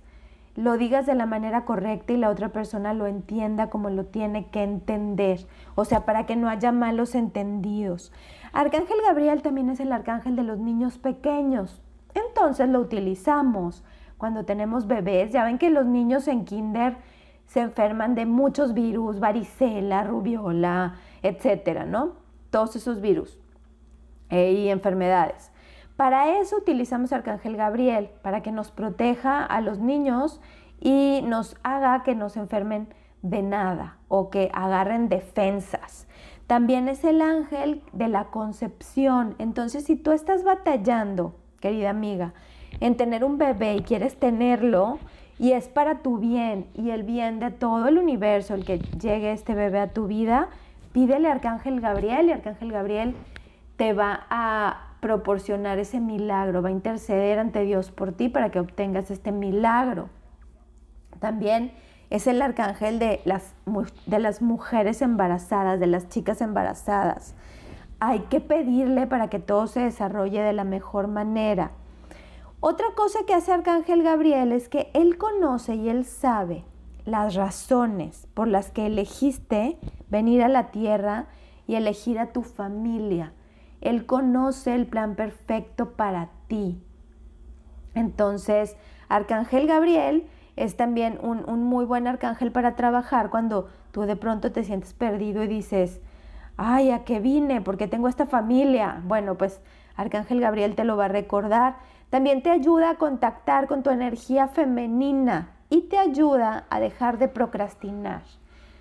[0.61, 4.49] lo digas de la manera correcta y la otra persona lo entienda como lo tiene
[4.49, 8.13] que entender, o sea, para que no haya malos entendidos.
[8.53, 11.83] Arcángel Gabriel también es el arcángel de los niños pequeños,
[12.15, 13.85] entonces lo utilizamos
[14.19, 15.33] cuando tenemos bebés.
[15.33, 16.97] Ya ven que los niños en kinder
[17.47, 22.13] se enferman de muchos virus, varicela, rubiola, etcétera, ¿no?
[22.51, 23.39] Todos esos virus
[24.29, 25.50] eh, y enfermedades.
[26.01, 30.41] Para eso utilizamos Arcángel Gabriel, para que nos proteja a los niños
[30.81, 32.89] y nos haga que nos enfermen
[33.21, 36.09] de nada o que agarren defensas.
[36.47, 39.35] También es el ángel de la concepción.
[39.37, 42.33] Entonces, si tú estás batallando, querida amiga,
[42.81, 45.01] en tener un bebé y quieres tenerlo
[45.39, 49.33] y es para tu bien y el bien de todo el universo el que llegue
[49.33, 50.49] este bebé a tu vida,
[50.95, 53.15] pídele a Arcángel Gabriel y Arcángel Gabriel
[53.77, 58.61] te va a proporcionar ese milagro, va a interceder ante Dios por ti para que
[58.61, 60.09] obtengas este milagro.
[61.19, 61.73] También
[62.11, 63.55] es el arcángel de las,
[64.07, 67.35] de las mujeres embarazadas, de las chicas embarazadas.
[68.01, 71.73] Hay que pedirle para que todo se desarrolle de la mejor manera.
[72.61, 76.65] Otra cosa que hace Arcángel Gabriel es que él conoce y él sabe
[77.07, 79.79] las razones por las que elegiste
[80.11, 81.27] venir a la tierra
[81.67, 83.33] y elegir a tu familia.
[83.81, 86.83] Él conoce el plan perfecto para ti.
[87.95, 88.77] Entonces,
[89.09, 94.65] Arcángel Gabriel es también un, muy buen arcángel para trabajar cuando tú de pronto te
[94.65, 96.01] sientes perdido y dices,
[96.57, 97.61] ay, ¿a qué vine?
[97.61, 99.01] porque tengo esta familia?
[99.05, 99.61] Bueno, pues
[99.97, 101.77] Arcángel Gabriel te lo va a recordar.
[102.11, 107.29] También te ayuda a contactar con tu energía femenina y te ayuda a dejar de
[107.29, 108.23] procrastinar.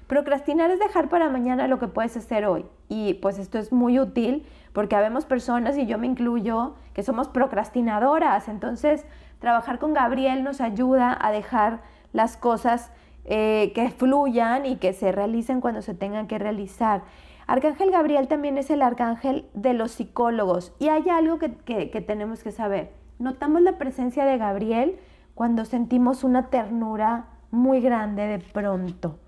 [0.07, 2.65] Procrastinar es dejar para mañana lo que puedes hacer hoy.
[2.89, 7.27] Y pues esto es muy útil porque habemos personas, y yo me incluyo, que somos
[7.27, 8.49] procrastinadoras.
[8.49, 9.05] Entonces,
[9.39, 11.81] Trabajar con Gabriel nos ayuda a dejar
[12.11, 12.91] las cosas
[13.23, 17.03] eh, que fluyan y que se realicen cuando se tengan que realizar.
[17.47, 21.51] Arcángel Gabriel también es el arcángel de los psicólogos y hay algo que,
[21.89, 22.91] que tenemos que saber.
[23.17, 24.99] Notamos la presencia de Gabriel
[25.35, 29.19] cuando sentimos una ternura muy grande de pronto,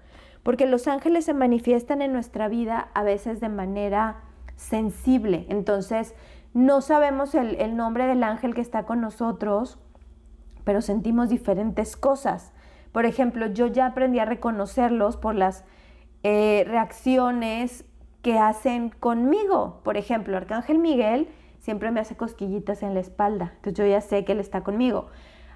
[0.44, 4.22] porque los ángeles se manifiestan en nuestra vida a veces de manera
[4.56, 6.16] sensible, entonces
[6.54, 9.80] no sabemos el, nombre del ángel que está con nosotros
[10.64, 12.54] pero sentimos diferentes cosas.
[12.92, 15.64] Por ejemplo, yo ya aprendí a reconocerlos por las
[16.24, 17.86] eh, reacciones
[18.22, 19.82] que hacen conmigo.
[19.84, 21.30] Por ejemplo, Arcángel Miguel
[21.60, 25.08] siempre me hace cosquillitas en la espalda, entonces yo ya sé que él está conmigo.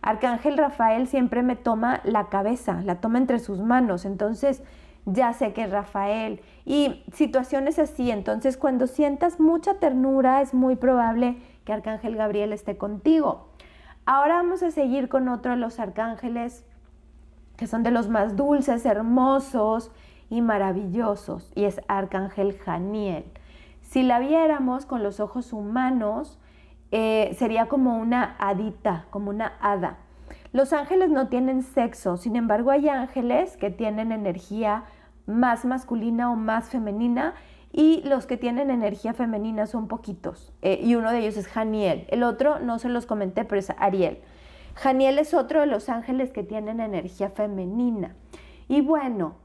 [0.05, 4.61] Arcángel Rafael siempre me toma la cabeza, la toma entre sus manos, entonces
[5.05, 6.41] ya sé que es Rafael.
[6.63, 12.77] Y situaciones así, entonces cuando sientas mucha ternura es muy probable que Arcángel Gabriel esté
[12.77, 13.47] contigo.
[14.05, 16.63] Ahora vamos a seguir con otro de los arcángeles
[17.57, 19.89] que son de los más dulces, hermosos
[20.29, 23.25] y maravillosos, y es Arcángel Janiel.
[23.81, 26.37] Si la viéramos con los ojos humanos,
[26.91, 29.97] eh, sería como una hadita, como una hada.
[30.51, 34.85] Los ángeles no tienen sexo, sin embargo hay ángeles que tienen energía
[35.25, 37.33] más masculina o más femenina
[37.71, 40.53] y los que tienen energía femenina son poquitos.
[40.61, 42.05] Eh, y uno de ellos es Janiel.
[42.09, 44.19] El otro no se los comenté, pero es Ariel.
[44.75, 48.15] Janiel es otro de los ángeles que tienen energía femenina.
[48.69, 49.35] Y bueno,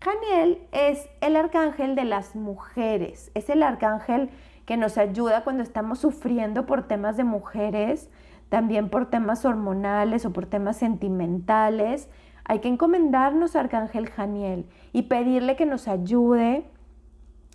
[0.00, 3.30] Janiel es el arcángel de las mujeres.
[3.34, 4.30] Es el arcángel
[4.66, 8.10] que nos ayuda cuando estamos sufriendo por temas de mujeres,
[8.48, 12.10] también por temas hormonales o por temas sentimentales.
[12.44, 16.68] Hay que encomendarnos a Arcángel Janiel y pedirle que nos ayude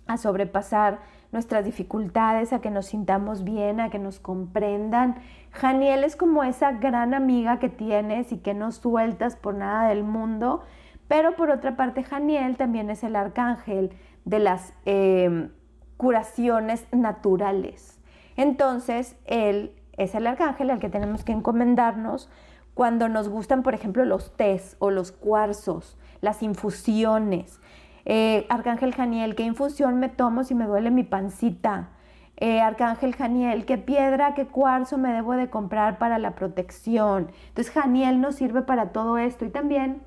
[0.06, 1.00] a sobrepasar
[1.32, 5.16] nuestras dificultades, a que nos sintamos bien, a que nos comprendan.
[5.50, 10.02] Janiel es como esa gran amiga que tienes y que no sueltas por nada del
[10.02, 10.62] mundo,
[11.08, 13.92] pero por otra parte Janiel también es el arcángel
[14.24, 15.50] de las em,
[15.96, 18.00] curaciones naturales.
[18.36, 22.30] Entonces, él es el arcángel al que tenemos que encomendarnos
[22.74, 27.60] cuando nos gustan, por ejemplo, los tés o los cuarzos, las infusiones.
[28.04, 31.90] Eh, Arcángel Janiel, ¿qué infusión me tomo si me duele mi pancita?
[32.38, 37.30] Eh, Arcángel Janiel, ¿qué piedra, qué cuarzo me debo de comprar para la protección?
[37.48, 40.02] Entonces Janiel nos sirve para todo esto y también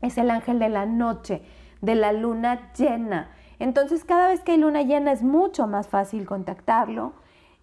[0.00, 1.42] es el ángel de la noche,
[1.82, 3.30] de la luna llena.
[3.60, 7.12] Entonces cada vez que hay luna llena es mucho más fácil contactarlo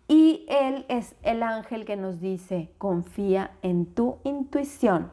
[0.08, 5.12] y él es el ángel que nos dice, confía en tu intuición.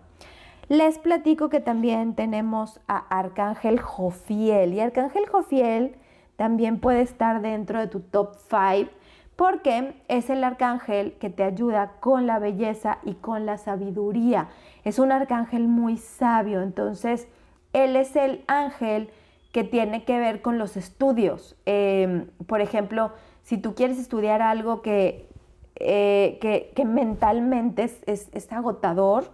[0.69, 5.97] Les platico que también tenemos a Arcángel Jofiel y Arcángel Jofiel
[6.37, 8.91] también puede estar dentro de tu top 5
[9.37, 14.49] porque es el arcángel que te ayuda con la belleza y con la sabiduría.
[14.85, 17.27] Es un arcángel muy sabio, entonces
[17.73, 19.11] él es el ángel
[19.55, 21.55] que tiene que ver con los estudios.
[21.65, 23.13] Em, por ejemplo,
[23.45, 25.29] si tú quieres estudiar algo que,
[25.77, 29.31] eh, que, mentalmente es agotador,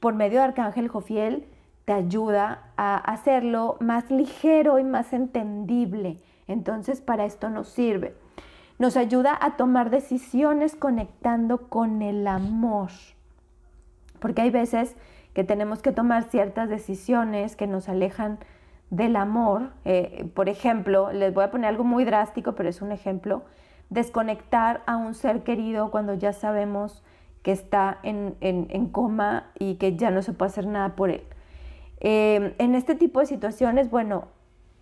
[0.00, 1.46] por medio de Arcángel Jofiel
[1.84, 6.18] te ayuda a hacerlo más ligero y más entendible.
[6.48, 8.16] Entonces para esto nos sirve.
[8.80, 12.90] Nos ayuda a tomar decisiones conectando con el amor.
[14.18, 14.96] Porque hay veces
[15.32, 18.40] que tenemos que tomar ciertas decisiones que nos alejan
[18.90, 19.70] del amor.
[19.84, 23.42] Eh, por ejemplo, les voy a poner algo muy drástico, pero es un ejemplo,
[23.88, 27.02] desconectar a un ser querido cuando ya sabemos
[27.42, 31.22] que está en, coma y que ya no se puede hacer nada por él.
[32.00, 34.28] Eh, en este tipo de situaciones, bueno,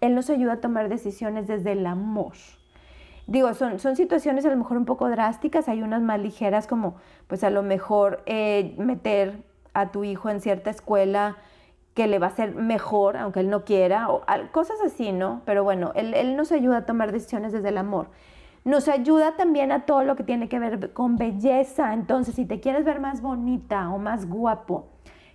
[0.00, 2.32] él nos ayuda a tomar decisiones desde el amor.
[3.26, 6.96] Digo, son, son situaciones a lo mejor un poco drásticas, hay unas más ligeras como
[7.26, 9.42] pues a lo mejor eh, meter
[9.74, 11.36] a tu hijo en cierta escuela
[11.98, 14.22] que le va a ser mejor, aunque él no quiera, o
[14.52, 15.42] cosas así, ¿no?
[15.44, 18.06] Pero bueno, él, él nos ayuda a tomar decisiones desde el amor.
[18.64, 21.92] Nos ayuda también a todo lo que tiene que ver con belleza.
[21.94, 24.86] Entonces, si te quieres ver más bonita o más guapo,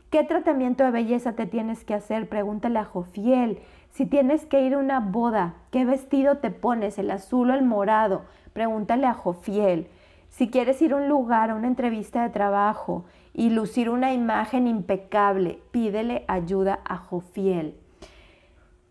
[0.09, 2.30] ¿qué tratamiento de belleza te tienes que hacer?
[2.30, 3.59] Pregúntale a Jofiel.
[3.89, 6.97] Si tienes que ir a una boda, ¿qué vestido te pones?
[6.97, 8.22] ¿El azul o el morado?
[8.53, 9.89] Pregúntale a Jofiel.
[10.30, 13.03] Si quieres ir a un lugar, a una entrevista de trabajo
[13.34, 17.78] y lucir una imagen impecable, pídele ayuda a Jofiel.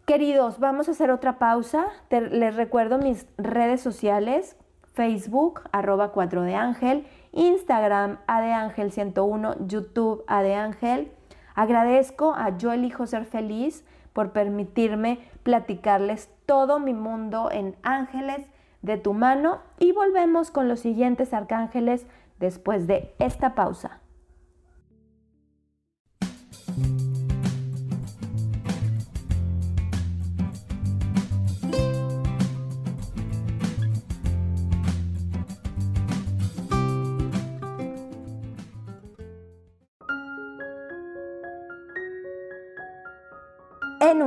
[0.05, 1.87] Queridos, vamos a hacer otra pausa.
[2.11, 4.57] les recuerdo mis redes sociales,
[4.95, 11.13] Facebook, arroba 4 de Ángel, Instagram, Ángel 101, YouTube, Ángel.
[11.55, 18.47] Agradezco a Yo Elijo Ser Feliz por permitirme platicarles todo mi mundo en ángeles
[18.83, 22.07] de tu mano y volvemos con los siguientes arcángeles
[22.41, 24.02] después de esta pausa.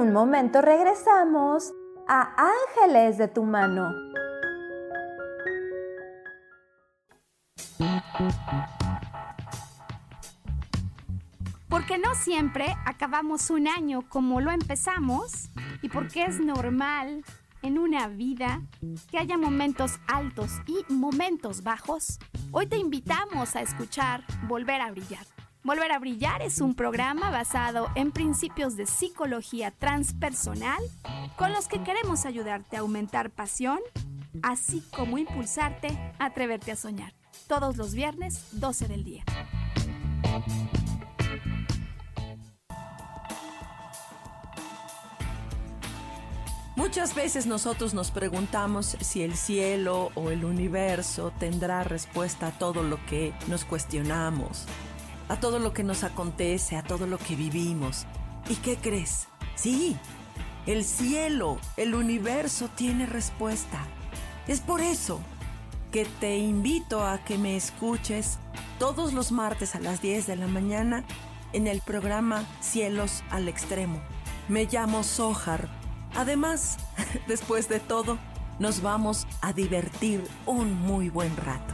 [0.05, 1.73] Un momento regresamos
[2.07, 3.91] a Ángeles de tu mano.
[11.69, 15.49] Porque no siempre acabamos un año como lo empezamos
[15.81, 17.23] y porque es normal
[17.63, 18.61] en una vida
[19.09, 22.19] que haya momentos altos y momentos bajos,
[22.51, 25.34] hoy te invitamos a escuchar Volver a Brillar.
[25.65, 30.77] Volver a Brillar es un programa basado en principios de psicología transpersonal
[31.37, 33.79] con los que queremos ayudarte a aumentar pasión,
[34.43, 35.87] así como impulsarte
[36.19, 37.15] a atreverte a soñar.
[37.47, 39.23] Todos los viernes, 12 del día.
[46.75, 52.83] Muchas veces nosotros nos preguntamos si el cielo o el universo tendrá respuesta a todo
[52.83, 54.67] lo que nos cuestionamos
[55.29, 58.05] a todo lo que nos acontece, a todo lo que vivimos.
[58.49, 59.27] ¿Y qué crees?
[59.55, 59.97] Sí,
[60.65, 63.85] el cielo, el universo tiene respuesta.
[64.47, 65.19] Es por eso
[65.91, 68.37] que te invito a que me escuches
[68.79, 71.03] todos los martes a las 10 de la mañana
[71.53, 74.01] en el programa Cielos al Extremo.
[74.49, 75.69] Me llamo Sohar.
[76.15, 76.77] Además,
[77.27, 78.17] después de todo,
[78.59, 81.73] nos vamos a divertir un muy buen rato.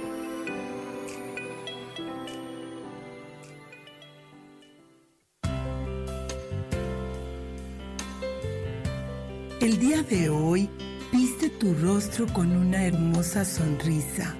[9.61, 10.67] El día de hoy,
[11.11, 14.35] viste tu rostro con una hermosa sonrisa.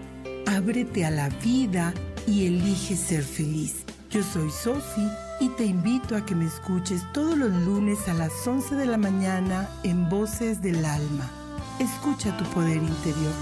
[0.47, 1.93] Ábrete a la vida
[2.26, 3.86] y elige ser feliz.
[4.09, 5.07] Yo soy Sofi
[5.39, 8.97] y te invito a que me escuches todos los lunes a las 11 de la
[8.97, 11.30] mañana en Voces del Alma.
[11.78, 13.34] Escucha tu poder interior.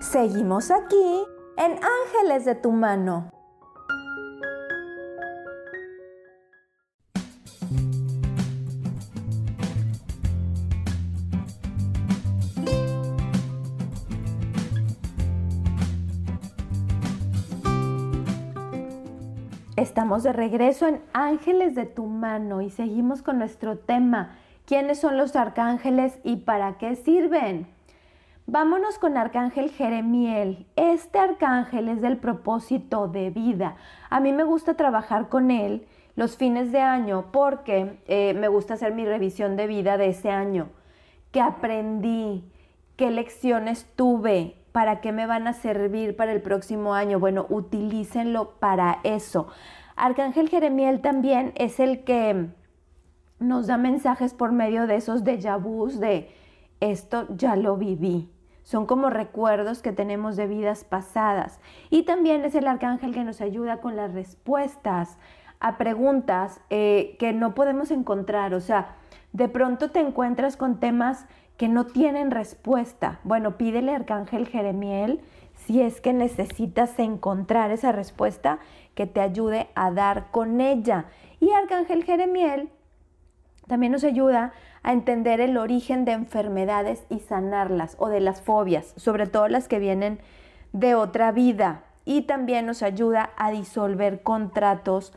[0.00, 1.26] Seguimos aquí
[1.58, 3.37] en Ángeles de tu mano.
[20.08, 24.38] De regreso en Ángeles de tu mano y seguimos con nuestro tema.
[24.64, 27.68] ¿Quiénes son los arcángeles y para qué sirven?
[28.46, 30.66] Vámonos con Arcángel Jeremiel.
[30.76, 33.76] Este arcángel es del propósito de vida.
[34.08, 35.86] A mí me gusta trabajar con él
[36.16, 40.30] los fines de año porque eh, me gusta hacer mi revisión de vida de ese
[40.30, 40.70] año.
[41.32, 42.50] ¿Qué aprendí?
[42.96, 44.56] ¿Qué lecciones tuve?
[44.72, 47.20] ¿Para qué me van a servir para el próximo año?
[47.20, 49.48] Bueno, utilícenlo para eso.
[49.98, 52.48] Arcángel Jeremiel también es el que
[53.38, 56.30] nos da mensajes por medio de esos déjà vus de
[56.80, 58.30] esto ya lo viví.
[58.62, 61.58] Son como recuerdos que tenemos de vidas pasadas.
[61.90, 65.18] Y también es el arcángel que nos ayuda con las respuestas
[65.58, 68.54] a preguntas eh, que no podemos encontrar.
[68.54, 68.96] O sea,
[69.32, 71.26] de pronto te encuentras con temas
[71.56, 73.20] que no tienen respuesta.
[73.24, 75.20] Bueno, pídele arcángel Jeremiel
[75.54, 78.58] si es que necesitas encontrar esa respuesta
[78.98, 81.04] que te ayude a dar con ella.
[81.38, 82.68] Y arcángel Jeremiel
[83.68, 88.94] también nos ayuda a entender el origen de enfermedades y sanarlas o de las fobias,
[88.96, 90.18] sobre todo las que vienen
[90.72, 91.84] de otra vida.
[92.04, 95.12] Y también nos ayuda a disolver contratos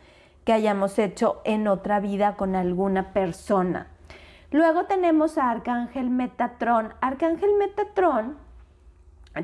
[0.46, 3.88] que hayamos hecho en otra vida con alguna persona.
[4.52, 6.94] Luego tenemos a Arcángel Metatrón.
[7.02, 8.38] Arcángel Metatrón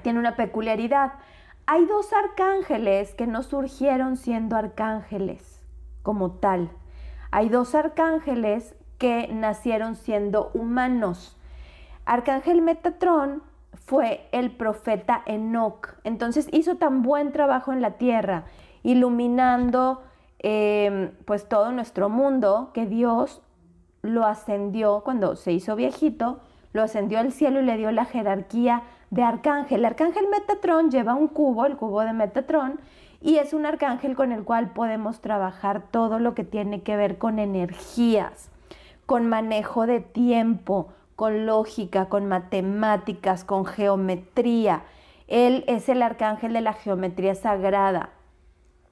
[0.03, 1.13] tiene una peculiaridad.
[1.69, 5.61] Hay dos arcángeles que no surgieron siendo arcángeles
[6.01, 6.71] como tal.
[7.29, 11.37] Hay dos arcángeles que nacieron siendo humanos.
[12.05, 13.43] Arcángel Metatrón
[13.73, 15.89] fue el profeta Enoch.
[16.05, 18.45] Entonces hizo tan buen trabajo en la tierra,
[18.83, 20.03] iluminando
[20.39, 23.41] em, pues todo nuestro mundo, que Dios
[24.03, 26.39] lo ascendió cuando se hizo viejito,
[26.71, 29.79] lo ascendió al cielo y le dio la jerarquía de arcángel.
[29.79, 32.79] El arcángel Metatrón lleva un cubo, el cubo de Metatrón,
[33.21, 37.17] y es un arcángel con el cual podemos trabajar todo lo que tiene que ver
[37.17, 38.51] con energías
[39.07, 44.83] con manejo de tiempo, con lógica, con matemáticas, con geometría.
[45.27, 48.11] Él es el arcángel de la geometría sagrada.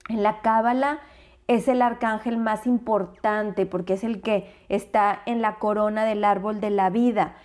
[0.07, 0.99] En la Cábala
[1.47, 6.61] es el arcángel más importante porque es el que está en la corona del árbol
[6.61, 7.36] de la vida.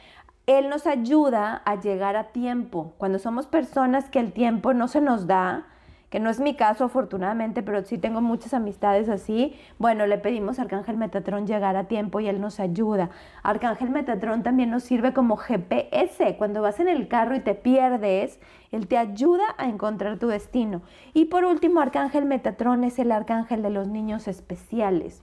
[0.51, 2.93] Él nos ayuda a llegar a tiempo.
[2.99, 5.69] Cuando somos personas que el tiempo no se nos da,
[6.09, 9.55] que no es mi caso afortunadamente, pero sí tengo muchas amistades así.
[9.79, 13.11] Bueno, le pedimos a Arcángel Metatrón llegar a tiempo y él nos ayuda.
[13.45, 16.35] Arcángel Metatrón también nos sirve como GPS.
[16.37, 18.41] Cuando vas en el carro y te pierdes,
[18.73, 20.83] él te ayuda a encontrar tu destino.
[21.15, 25.23] Y por último, Arcángel Metatrón es el arcángel de los niños especiales,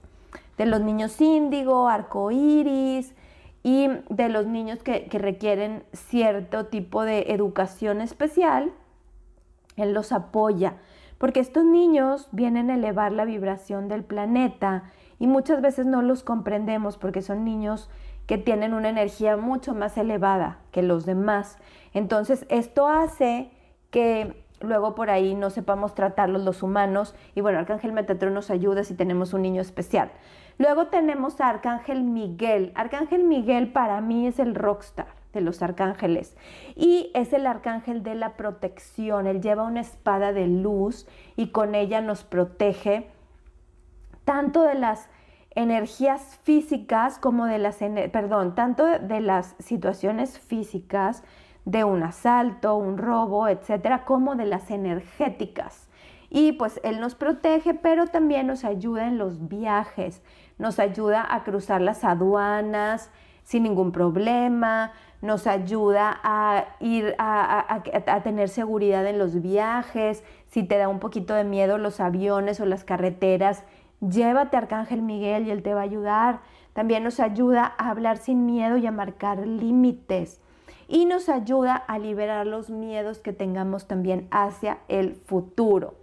[0.56, 3.14] de los niños índigo, arcoíris
[3.62, 8.72] y de los niños que, que requieren cierto tipo de educación especial
[9.78, 10.74] él los apoya,
[11.18, 14.84] porque estos niños vienen a elevar la vibración del planeta
[15.18, 17.90] y muchas veces no los comprendemos porque son niños
[18.26, 21.56] que tienen una energía mucho más elevada que los demás.
[21.94, 23.50] Entonces, esto hace
[23.90, 28.84] que luego por ahí no sepamos tratarlos los humanos y bueno, Arcángel Metatron nos ayuda
[28.84, 30.10] si tenemos un niño especial.
[30.58, 32.72] Luego tenemos a Arcángel Miguel.
[32.74, 36.36] Arcángel Miguel para mí es el rockstar de los arcángeles.
[36.74, 39.26] Y es el arcángel de la protección.
[39.26, 41.06] Él lleva una espada de luz
[41.36, 43.08] y con ella nos protege
[44.24, 45.08] tanto de las
[45.54, 47.78] energías físicas como de las,
[48.12, 51.22] perdón, tanto de las situaciones físicas
[51.64, 55.88] de un asalto, un robo, etcétera, como de las energéticas.
[56.30, 60.22] Y pues Él nos protege, pero también nos ayuda en los viajes,
[60.58, 63.10] nos ayuda a cruzar las aduanas
[63.48, 64.92] sin ningún problema,
[65.22, 67.80] nos ayuda a ir a,
[68.22, 72.66] tener seguridad en los viajes, si te da un poquito de miedo los aviones o
[72.66, 73.64] las carreteras,
[74.00, 76.40] llévate a Arcángel Miguel y él te va a ayudar.
[76.72, 80.40] También nos ayuda a hablar sin miedo y a marcar límites.
[80.86, 85.97] Y nos ayuda a liberar los miedos que tengamos también hacia el futuro.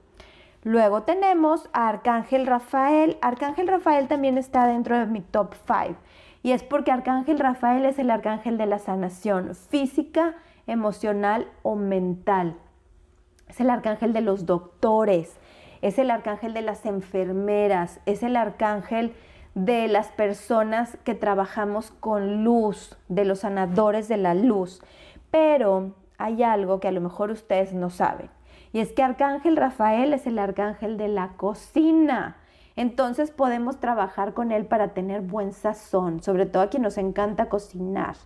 [0.65, 3.19] Luego tenemos a Arcángel Rafael.
[3.21, 5.95] Arcángel Rafael también está dentro de mi top 5
[6.41, 10.33] y es porque Arcángel Rafael es el arcángel de la sanación física,
[10.65, 12.57] emocional o mental.
[13.47, 15.37] Es el arcángel de los doctores,
[15.83, 19.13] es el arcángel de las enfermeras, es el arcángel
[19.53, 24.81] de las personas que trabajamos con luz, de los sanadores de la luz.
[25.29, 28.31] Pero hay algo que a lo mejor ustedes no saben.
[28.75, 32.35] Y es que Arcángel Rafael es el arcángel de la cocina.
[32.75, 37.47] Entonces podemos trabajar con él para tener buen sazón, sobre todo a quien nos encanta
[37.47, 38.17] cocinar.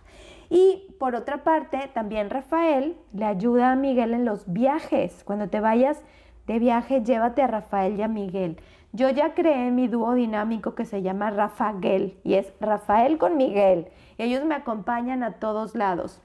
[0.48, 5.22] Y por otra parte, también Rafael le ayuda a Miguel en los viajes.
[5.22, 6.02] Cuando te vayas
[6.48, 8.56] de viaje, llévate a Rafael y a Miguel.
[8.92, 13.86] Yo ya creé mi dúo dinámico que se llama Rafael y es Rafael con Miguel.
[14.18, 16.20] Ellos me acompañan a todos lados.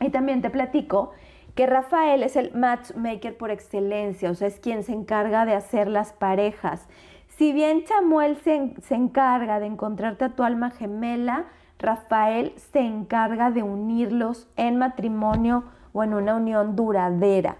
[0.00, 1.12] Y también te platico
[1.58, 5.88] que Rafael es el matchmaker por excelencia, o sea, es quien se encarga de hacer
[5.88, 6.86] las parejas
[7.26, 11.46] Si bien Chamuel se, se encarga de encontrarte a tu alma gemela,
[11.80, 17.56] Rafael se encarga de unirlos en matrimonio o en una unión duradera.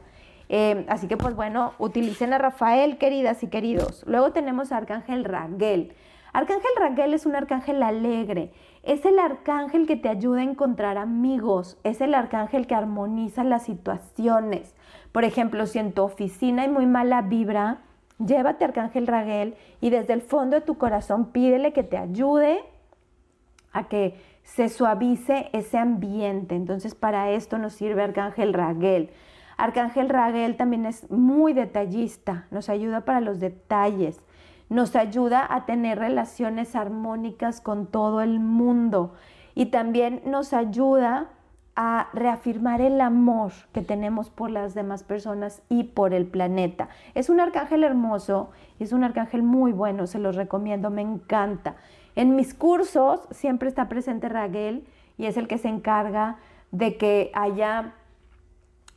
[0.49, 4.05] Eh, así que pues bueno, utilicen a Rafael, queridas y queridos.
[4.07, 5.93] Luego tenemos a Arcángel Raguel.
[6.33, 8.53] Arcángel Raguel es un arcángel alegre.
[8.83, 11.79] Es el arcángel que te ayuda a encontrar amigos.
[11.85, 14.75] Es el arcángel que armoniza las situaciones.
[15.13, 17.79] Por ejemplo, si en tu oficina hay muy mala vibra,
[18.19, 22.61] llévate Arcángel Raguel y desde el fondo de tu corazón pídele que te ayude
[23.73, 26.55] a que se suavice ese ambiente.
[26.55, 29.11] Entonces para esto nos sirve Arcángel Raguel.
[29.57, 34.23] Arcángel Raguel también es muy detallista, nos ayuda para los detalles,
[34.69, 39.15] nos ayuda a tener relaciones armónicas con todo el mundo
[39.55, 41.29] y también nos ayuda
[41.81, 46.89] a reafirmar el amor que tenemos por las demás personas y por el planeta.
[47.15, 48.51] Es un arcángel hermoso,
[48.81, 51.77] es un arcángel muy bueno, se los recomiendo, me encanta.
[52.17, 54.85] En mis cursos siempre está presente Raguel
[55.19, 56.39] y es el que se encarga
[56.73, 57.95] de que haya,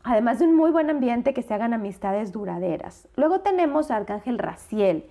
[0.04, 3.08] además de un muy buen ambiente, que se hagan amistades duraderas.
[3.16, 5.06] Luego tenemos a Arcángel Raciel.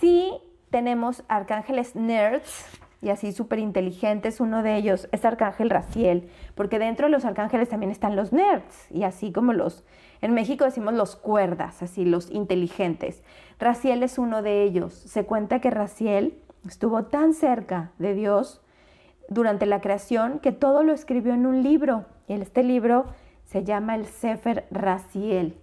[0.00, 0.32] Sí
[0.70, 2.66] tenemos arcángeles nerds,
[3.02, 4.40] y así súper inteligentes.
[4.40, 8.90] Uno de ellos es Arcángel Raciel, porque dentro de los arcángeles también están los nerds,
[8.90, 9.84] y así como los,
[10.20, 13.22] en México decimos los cuerdas, así los inteligentes.
[13.58, 14.92] Raciel es uno de ellos.
[14.92, 18.60] Se cuenta que Raciel Estuvo tan cerca de Dios
[19.28, 22.06] durante la creación que todo lo escribió en un libro.
[22.28, 23.06] Y este libro
[23.44, 25.56] se llama el Sefer Raciel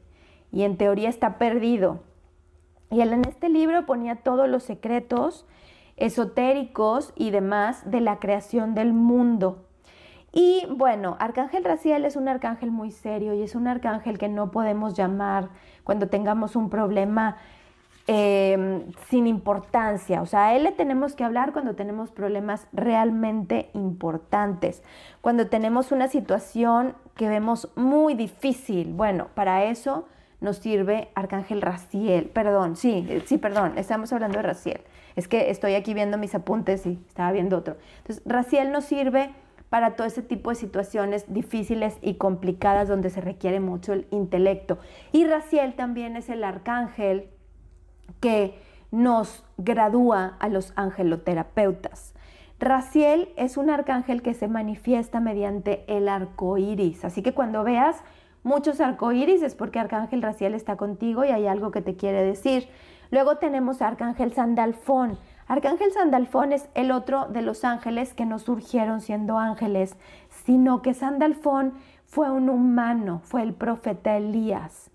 [0.52, 2.00] y en teoría está perdido.
[2.94, 5.46] Y él en este libro ponía todos los secretos
[5.98, 9.66] esotéricos y demás de la creación del mundo.
[10.32, 14.52] Y bueno, Arcángel Raciel es un arcángel muy serio y es un arcángel que no
[14.52, 15.50] podemos llamar
[15.84, 17.38] cuando tengamos un problema
[18.06, 20.22] Em, sin importancia.
[20.22, 24.84] O sea, a él le tenemos que hablar cuando tenemos problemas realmente importantes,
[25.22, 28.91] cuando tenemos una situación que vemos muy difícil.
[28.91, 30.06] Bueno, para eso
[30.44, 32.26] nos sirve Arcángel Raciel.
[32.26, 34.82] Perdón, sí, sí, perdón, estamos hablando de Raciel.
[35.16, 37.78] Es que estoy aquí viendo mis apuntes y estaba viendo otro.
[38.00, 39.32] Entonces, Raciel nos sirve
[39.70, 44.78] para todo ese tipo de situaciones difíciles y complicadas donde se requiere mucho el intelecto.
[45.12, 47.30] Y Raciel también es el arcángel
[48.20, 48.60] que
[48.91, 52.14] nos gradúa a los angeloterapeutas.
[52.60, 57.04] Raciel es un arcángel que se manifiesta mediante el arco iris.
[57.04, 58.04] Así que cuando veas
[58.44, 62.68] muchos arcoíris es porque Arcángel Raciel está contigo y hay algo que te quiere decir.
[63.12, 65.18] Luego tenemos a Arcángel Sandalfón.
[65.48, 69.98] Arcángel Sandalfón es el otro de los ángeles que no surgieron siendo ángeles,
[70.30, 71.74] sino que Sandalfón
[72.06, 74.89] fue un humano, fue el profeta Elías.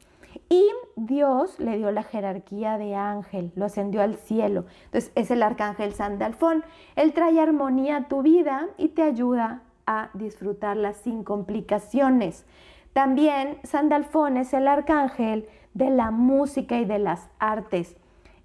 [0.49, 4.65] Y Dios le dio la jerarquía de ángel, lo ascendió al cielo.
[4.87, 6.65] Entonces es el arcángel Sandalfón.
[6.97, 12.47] Él trae armonía a tu vida y te ayuda a disfrutarla sin complicaciones.
[12.93, 17.97] También Sandalfón es el arcángel de la música y de las artes.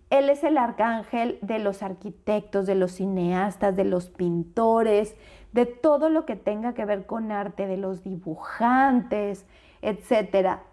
[0.09, 5.15] Él es el arcángel de los arquitectos, de los cineastas, de los pintores,
[5.53, 9.45] de todo lo que tenga que ver con arte, de los dibujantes,
[9.81, 10.63] etcétera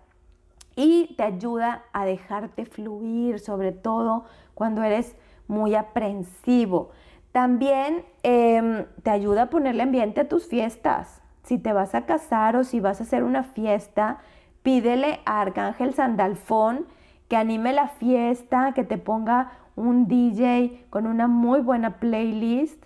[0.76, 5.16] y te ayuda a dejarte fluir, sobre todo cuando eres
[5.46, 6.90] muy aprensivo.
[7.32, 11.20] También em, te ayuda a ponerle ambiente a tus fiestas.
[11.50, 14.18] Si te vas a casar o si vas a hacer una fiesta,
[14.62, 16.86] pídele a Arcángel Sandalfón
[17.26, 22.80] que anime la fiesta, que te ponga un DJ con una muy buena playlist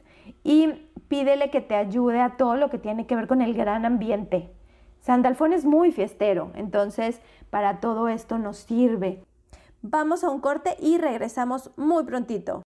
[0.45, 3.85] y pídele que te ayude a todo lo que tiene que ver con el gran
[3.85, 4.51] ambiente.
[5.01, 9.23] Sandalfón es muy fiestero, entonces para todo esto nos sirve.
[9.83, 12.63] Vamos a un corte y regresamos muy prontito.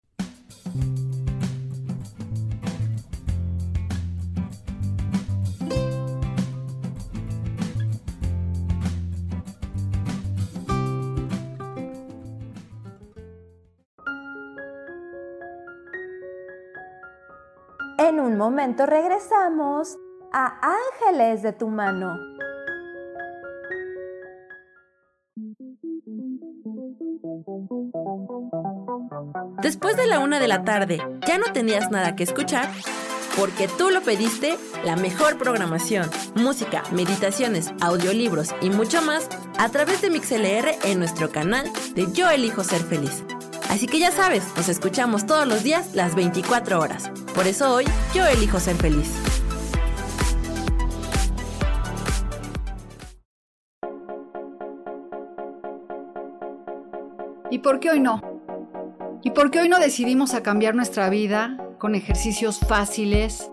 [18.36, 19.98] Momento regresamos
[20.32, 22.16] a Ángeles de tu mano.
[29.62, 32.68] Después de la una de la tarde, ¿ya no tenías nada que escuchar?
[33.36, 39.28] Porque tú lo pediste, la mejor programación, música, meditaciones, audiolibros y mucho más
[39.58, 43.24] a través de MixLR en nuestro canal de Yo Elijo Ser Feliz.
[43.70, 47.10] Así que ya sabes, nos escuchamos todos los días las 24 horas.
[47.36, 47.84] Por eso hoy
[48.14, 49.14] yo elijo ser feliz.
[57.50, 58.22] ¿Y por qué hoy no?
[59.22, 63.50] ¿Y por qué hoy no decidimos a cambiar nuestra vida con ejercicios fáciles,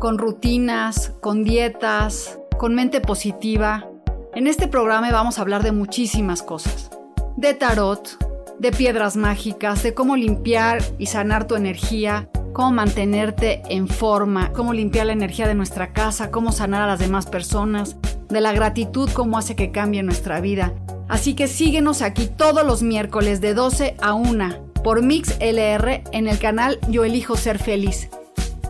[0.00, 3.86] con rutinas, con dietas, con mente positiva?
[4.34, 6.90] En este programa vamos a hablar de muchísimas cosas.
[7.36, 8.16] De tarot,
[8.58, 14.72] de piedras mágicas, de cómo limpiar y sanar tu energía, cómo mantenerte en forma, cómo
[14.72, 17.96] limpiar la energía de nuestra casa, cómo sanar a las demás personas,
[18.28, 20.74] de la gratitud, cómo hace que cambie nuestra vida.
[21.08, 26.28] Así que síguenos aquí todos los miércoles de 12 a 1 por Mix LR en
[26.28, 28.08] el canal Yo Elijo Ser Feliz.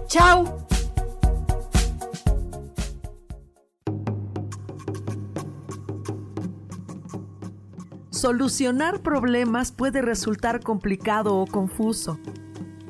[0.06, 0.66] ¡Chao!
[8.10, 12.18] Solucionar problemas puede resultar complicado o confuso.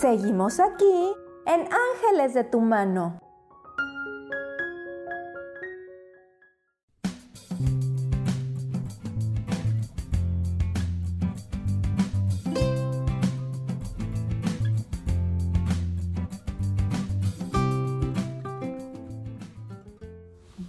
[0.00, 3.18] Seguimos aquí en Ángeles de tu mano.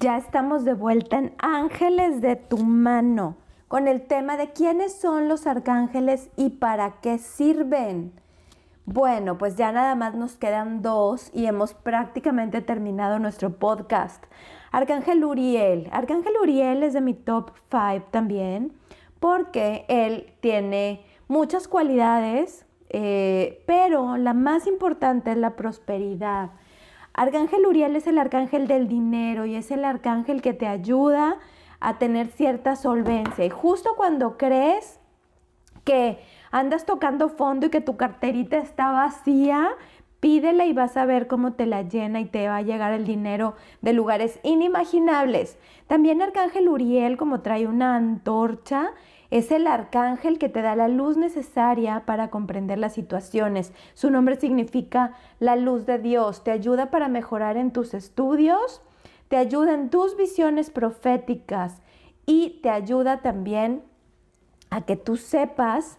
[0.01, 3.37] Ya estamos de vuelta en Ángeles de tu mano
[3.69, 8.20] con el tema de quiénes son los arcángeles y para qué sirven.
[8.93, 14.21] Bueno, pues ya nada más nos quedan dos y hemos prácticamente terminado nuestro podcast.
[14.73, 15.87] Arcángel Uriel.
[15.93, 18.73] Arcángel Uriel es de mi top 5 también
[19.21, 26.49] porque él tiene muchas cualidades, eh, pero la más importante es la prosperidad.
[27.13, 31.37] Arcángel Uriel es el arcángel del dinero y es el arcángel que te ayuda
[31.79, 33.45] a tener cierta solvencia.
[33.45, 34.99] Y justo cuando crees
[35.85, 36.19] que
[36.51, 39.69] andas tocando fondo y que tu carterita está vacía,
[40.19, 43.05] pídele y vas a ver cómo te la llena y te va a llegar el
[43.05, 45.57] dinero de lugares inimaginables.
[45.87, 48.91] También Arcángel Uriel, como trae una antorcha,
[49.31, 53.73] es el arcángel que te da la luz necesaria para comprender las situaciones.
[53.93, 56.43] Su nombre significa la luz de Dios.
[56.43, 58.81] Te ayuda para mejorar en tus estudios,
[59.29, 61.81] te ayuda en tus visiones proféticas
[62.25, 63.83] y te ayuda también
[64.69, 65.97] a que tú sepas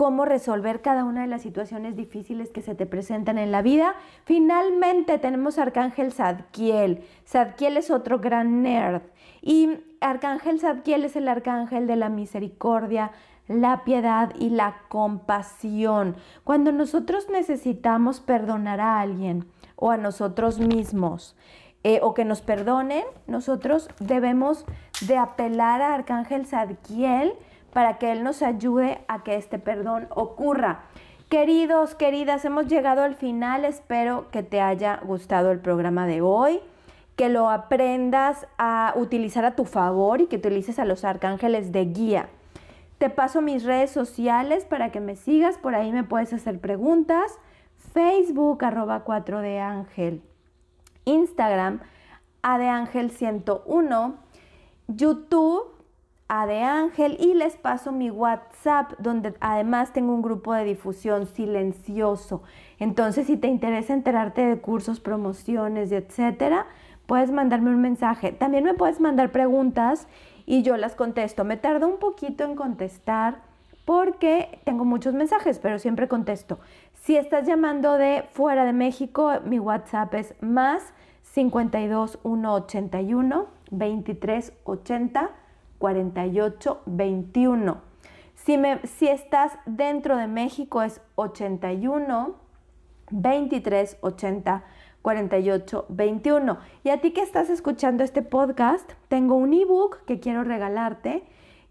[0.00, 3.96] cómo resolver cada una de las situaciones difíciles que se te presentan en la vida.
[4.24, 7.04] Finalmente tenemos Arcángel Zadkiel.
[7.26, 9.02] Zadkiel es otro gran nerd.
[9.42, 9.68] Y
[10.00, 13.10] Arcángel Zadkiel es el arcángel de la misericordia,
[13.46, 16.16] la piedad y la compasión.
[16.44, 21.36] Cuando nosotros necesitamos perdonar a alguien o a nosotros mismos,
[21.84, 24.64] eh, o que nos perdonen, nosotros debemos
[25.02, 27.34] de apelar a Arcángel Zadkiel
[27.72, 30.82] para que Él nos ayude a que este perdón ocurra.
[31.28, 33.64] Queridos, queridas, hemos llegado al final.
[33.64, 36.60] Espero que te haya gustado el programa de hoy,
[37.14, 41.84] que lo aprendas a utilizar a tu favor y que utilices a los arcángeles de
[41.84, 42.28] guía.
[42.98, 47.38] Te paso mis redes sociales para que me sigas, por ahí me puedes hacer preguntas.
[47.94, 50.22] Facebook arroba 4 de ángel,
[51.04, 51.80] Instagram
[52.42, 54.16] a de ángel 101,
[54.88, 55.79] YouTube
[56.32, 61.26] a de Ángel y les paso mi WhatsApp donde además tengo un grupo de difusión
[61.26, 62.44] silencioso.
[62.78, 66.66] Entonces, si te interesa enterarte de cursos, promociones, etcétera,
[67.06, 68.30] puedes mandarme un mensaje.
[68.30, 70.06] También me puedes mandar preguntas
[70.46, 71.42] y yo las contesto.
[71.42, 73.42] Me tardo un poquito en contestar
[73.84, 76.60] porque tengo muchos mensajes, pero siempre contesto.
[76.94, 85.30] Si estás llamando de fuera de México, mi WhatsApp es más 52 181 2380
[85.80, 87.80] 48 21.
[88.36, 92.36] Si, me, si estás dentro de México es 81
[93.10, 94.62] 23 80
[95.02, 96.58] 48 21.
[96.84, 101.24] Y a ti que estás escuchando este podcast, tengo un ebook que quiero regalarte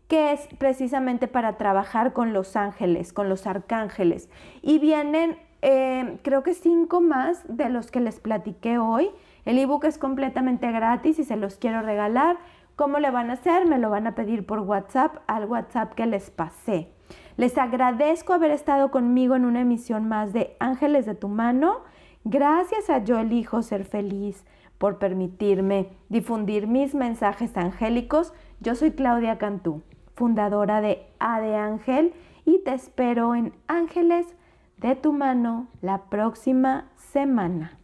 [0.10, 4.28] que es precisamente para trabajar con los ángeles, con los arcángeles.
[4.64, 9.12] Y vienen, eh, creo que cinco más de los que les platiqué hoy.
[9.46, 12.38] El ebook es completamente gratis y se los quiero regalar.
[12.80, 13.66] ¿Cómo le van a hacer?
[13.66, 16.94] Me lo van a pedir por WhatsApp al WhatsApp que les pasé.
[17.36, 21.82] Les agradezco haber estado conmigo en una emisión más de Ángeles de tu mano.
[22.24, 24.46] Gracias a Yo elijo ser feliz
[24.78, 28.32] por permitirme difundir mis mensajes angélicos.
[28.62, 29.84] Yo soy Claudia Cantú,
[30.16, 32.14] fundadora de A de Ángel
[32.46, 34.26] y te espero en Ángeles
[34.78, 37.79] de tu mano la próxima semana.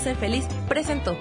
[0.00, 1.14] Ser feliz presentó.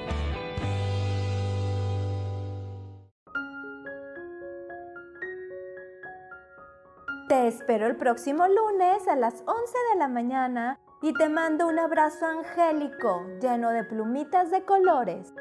[7.27, 9.45] Te espero el próximo lunes a las 11
[9.93, 15.33] de la mañana y te mando un abrazo angélico lleno de plumitas de colores.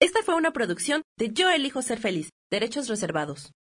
[0.00, 3.52] Esta fue una producción de Yo elijo ser feliz, derechos reservados.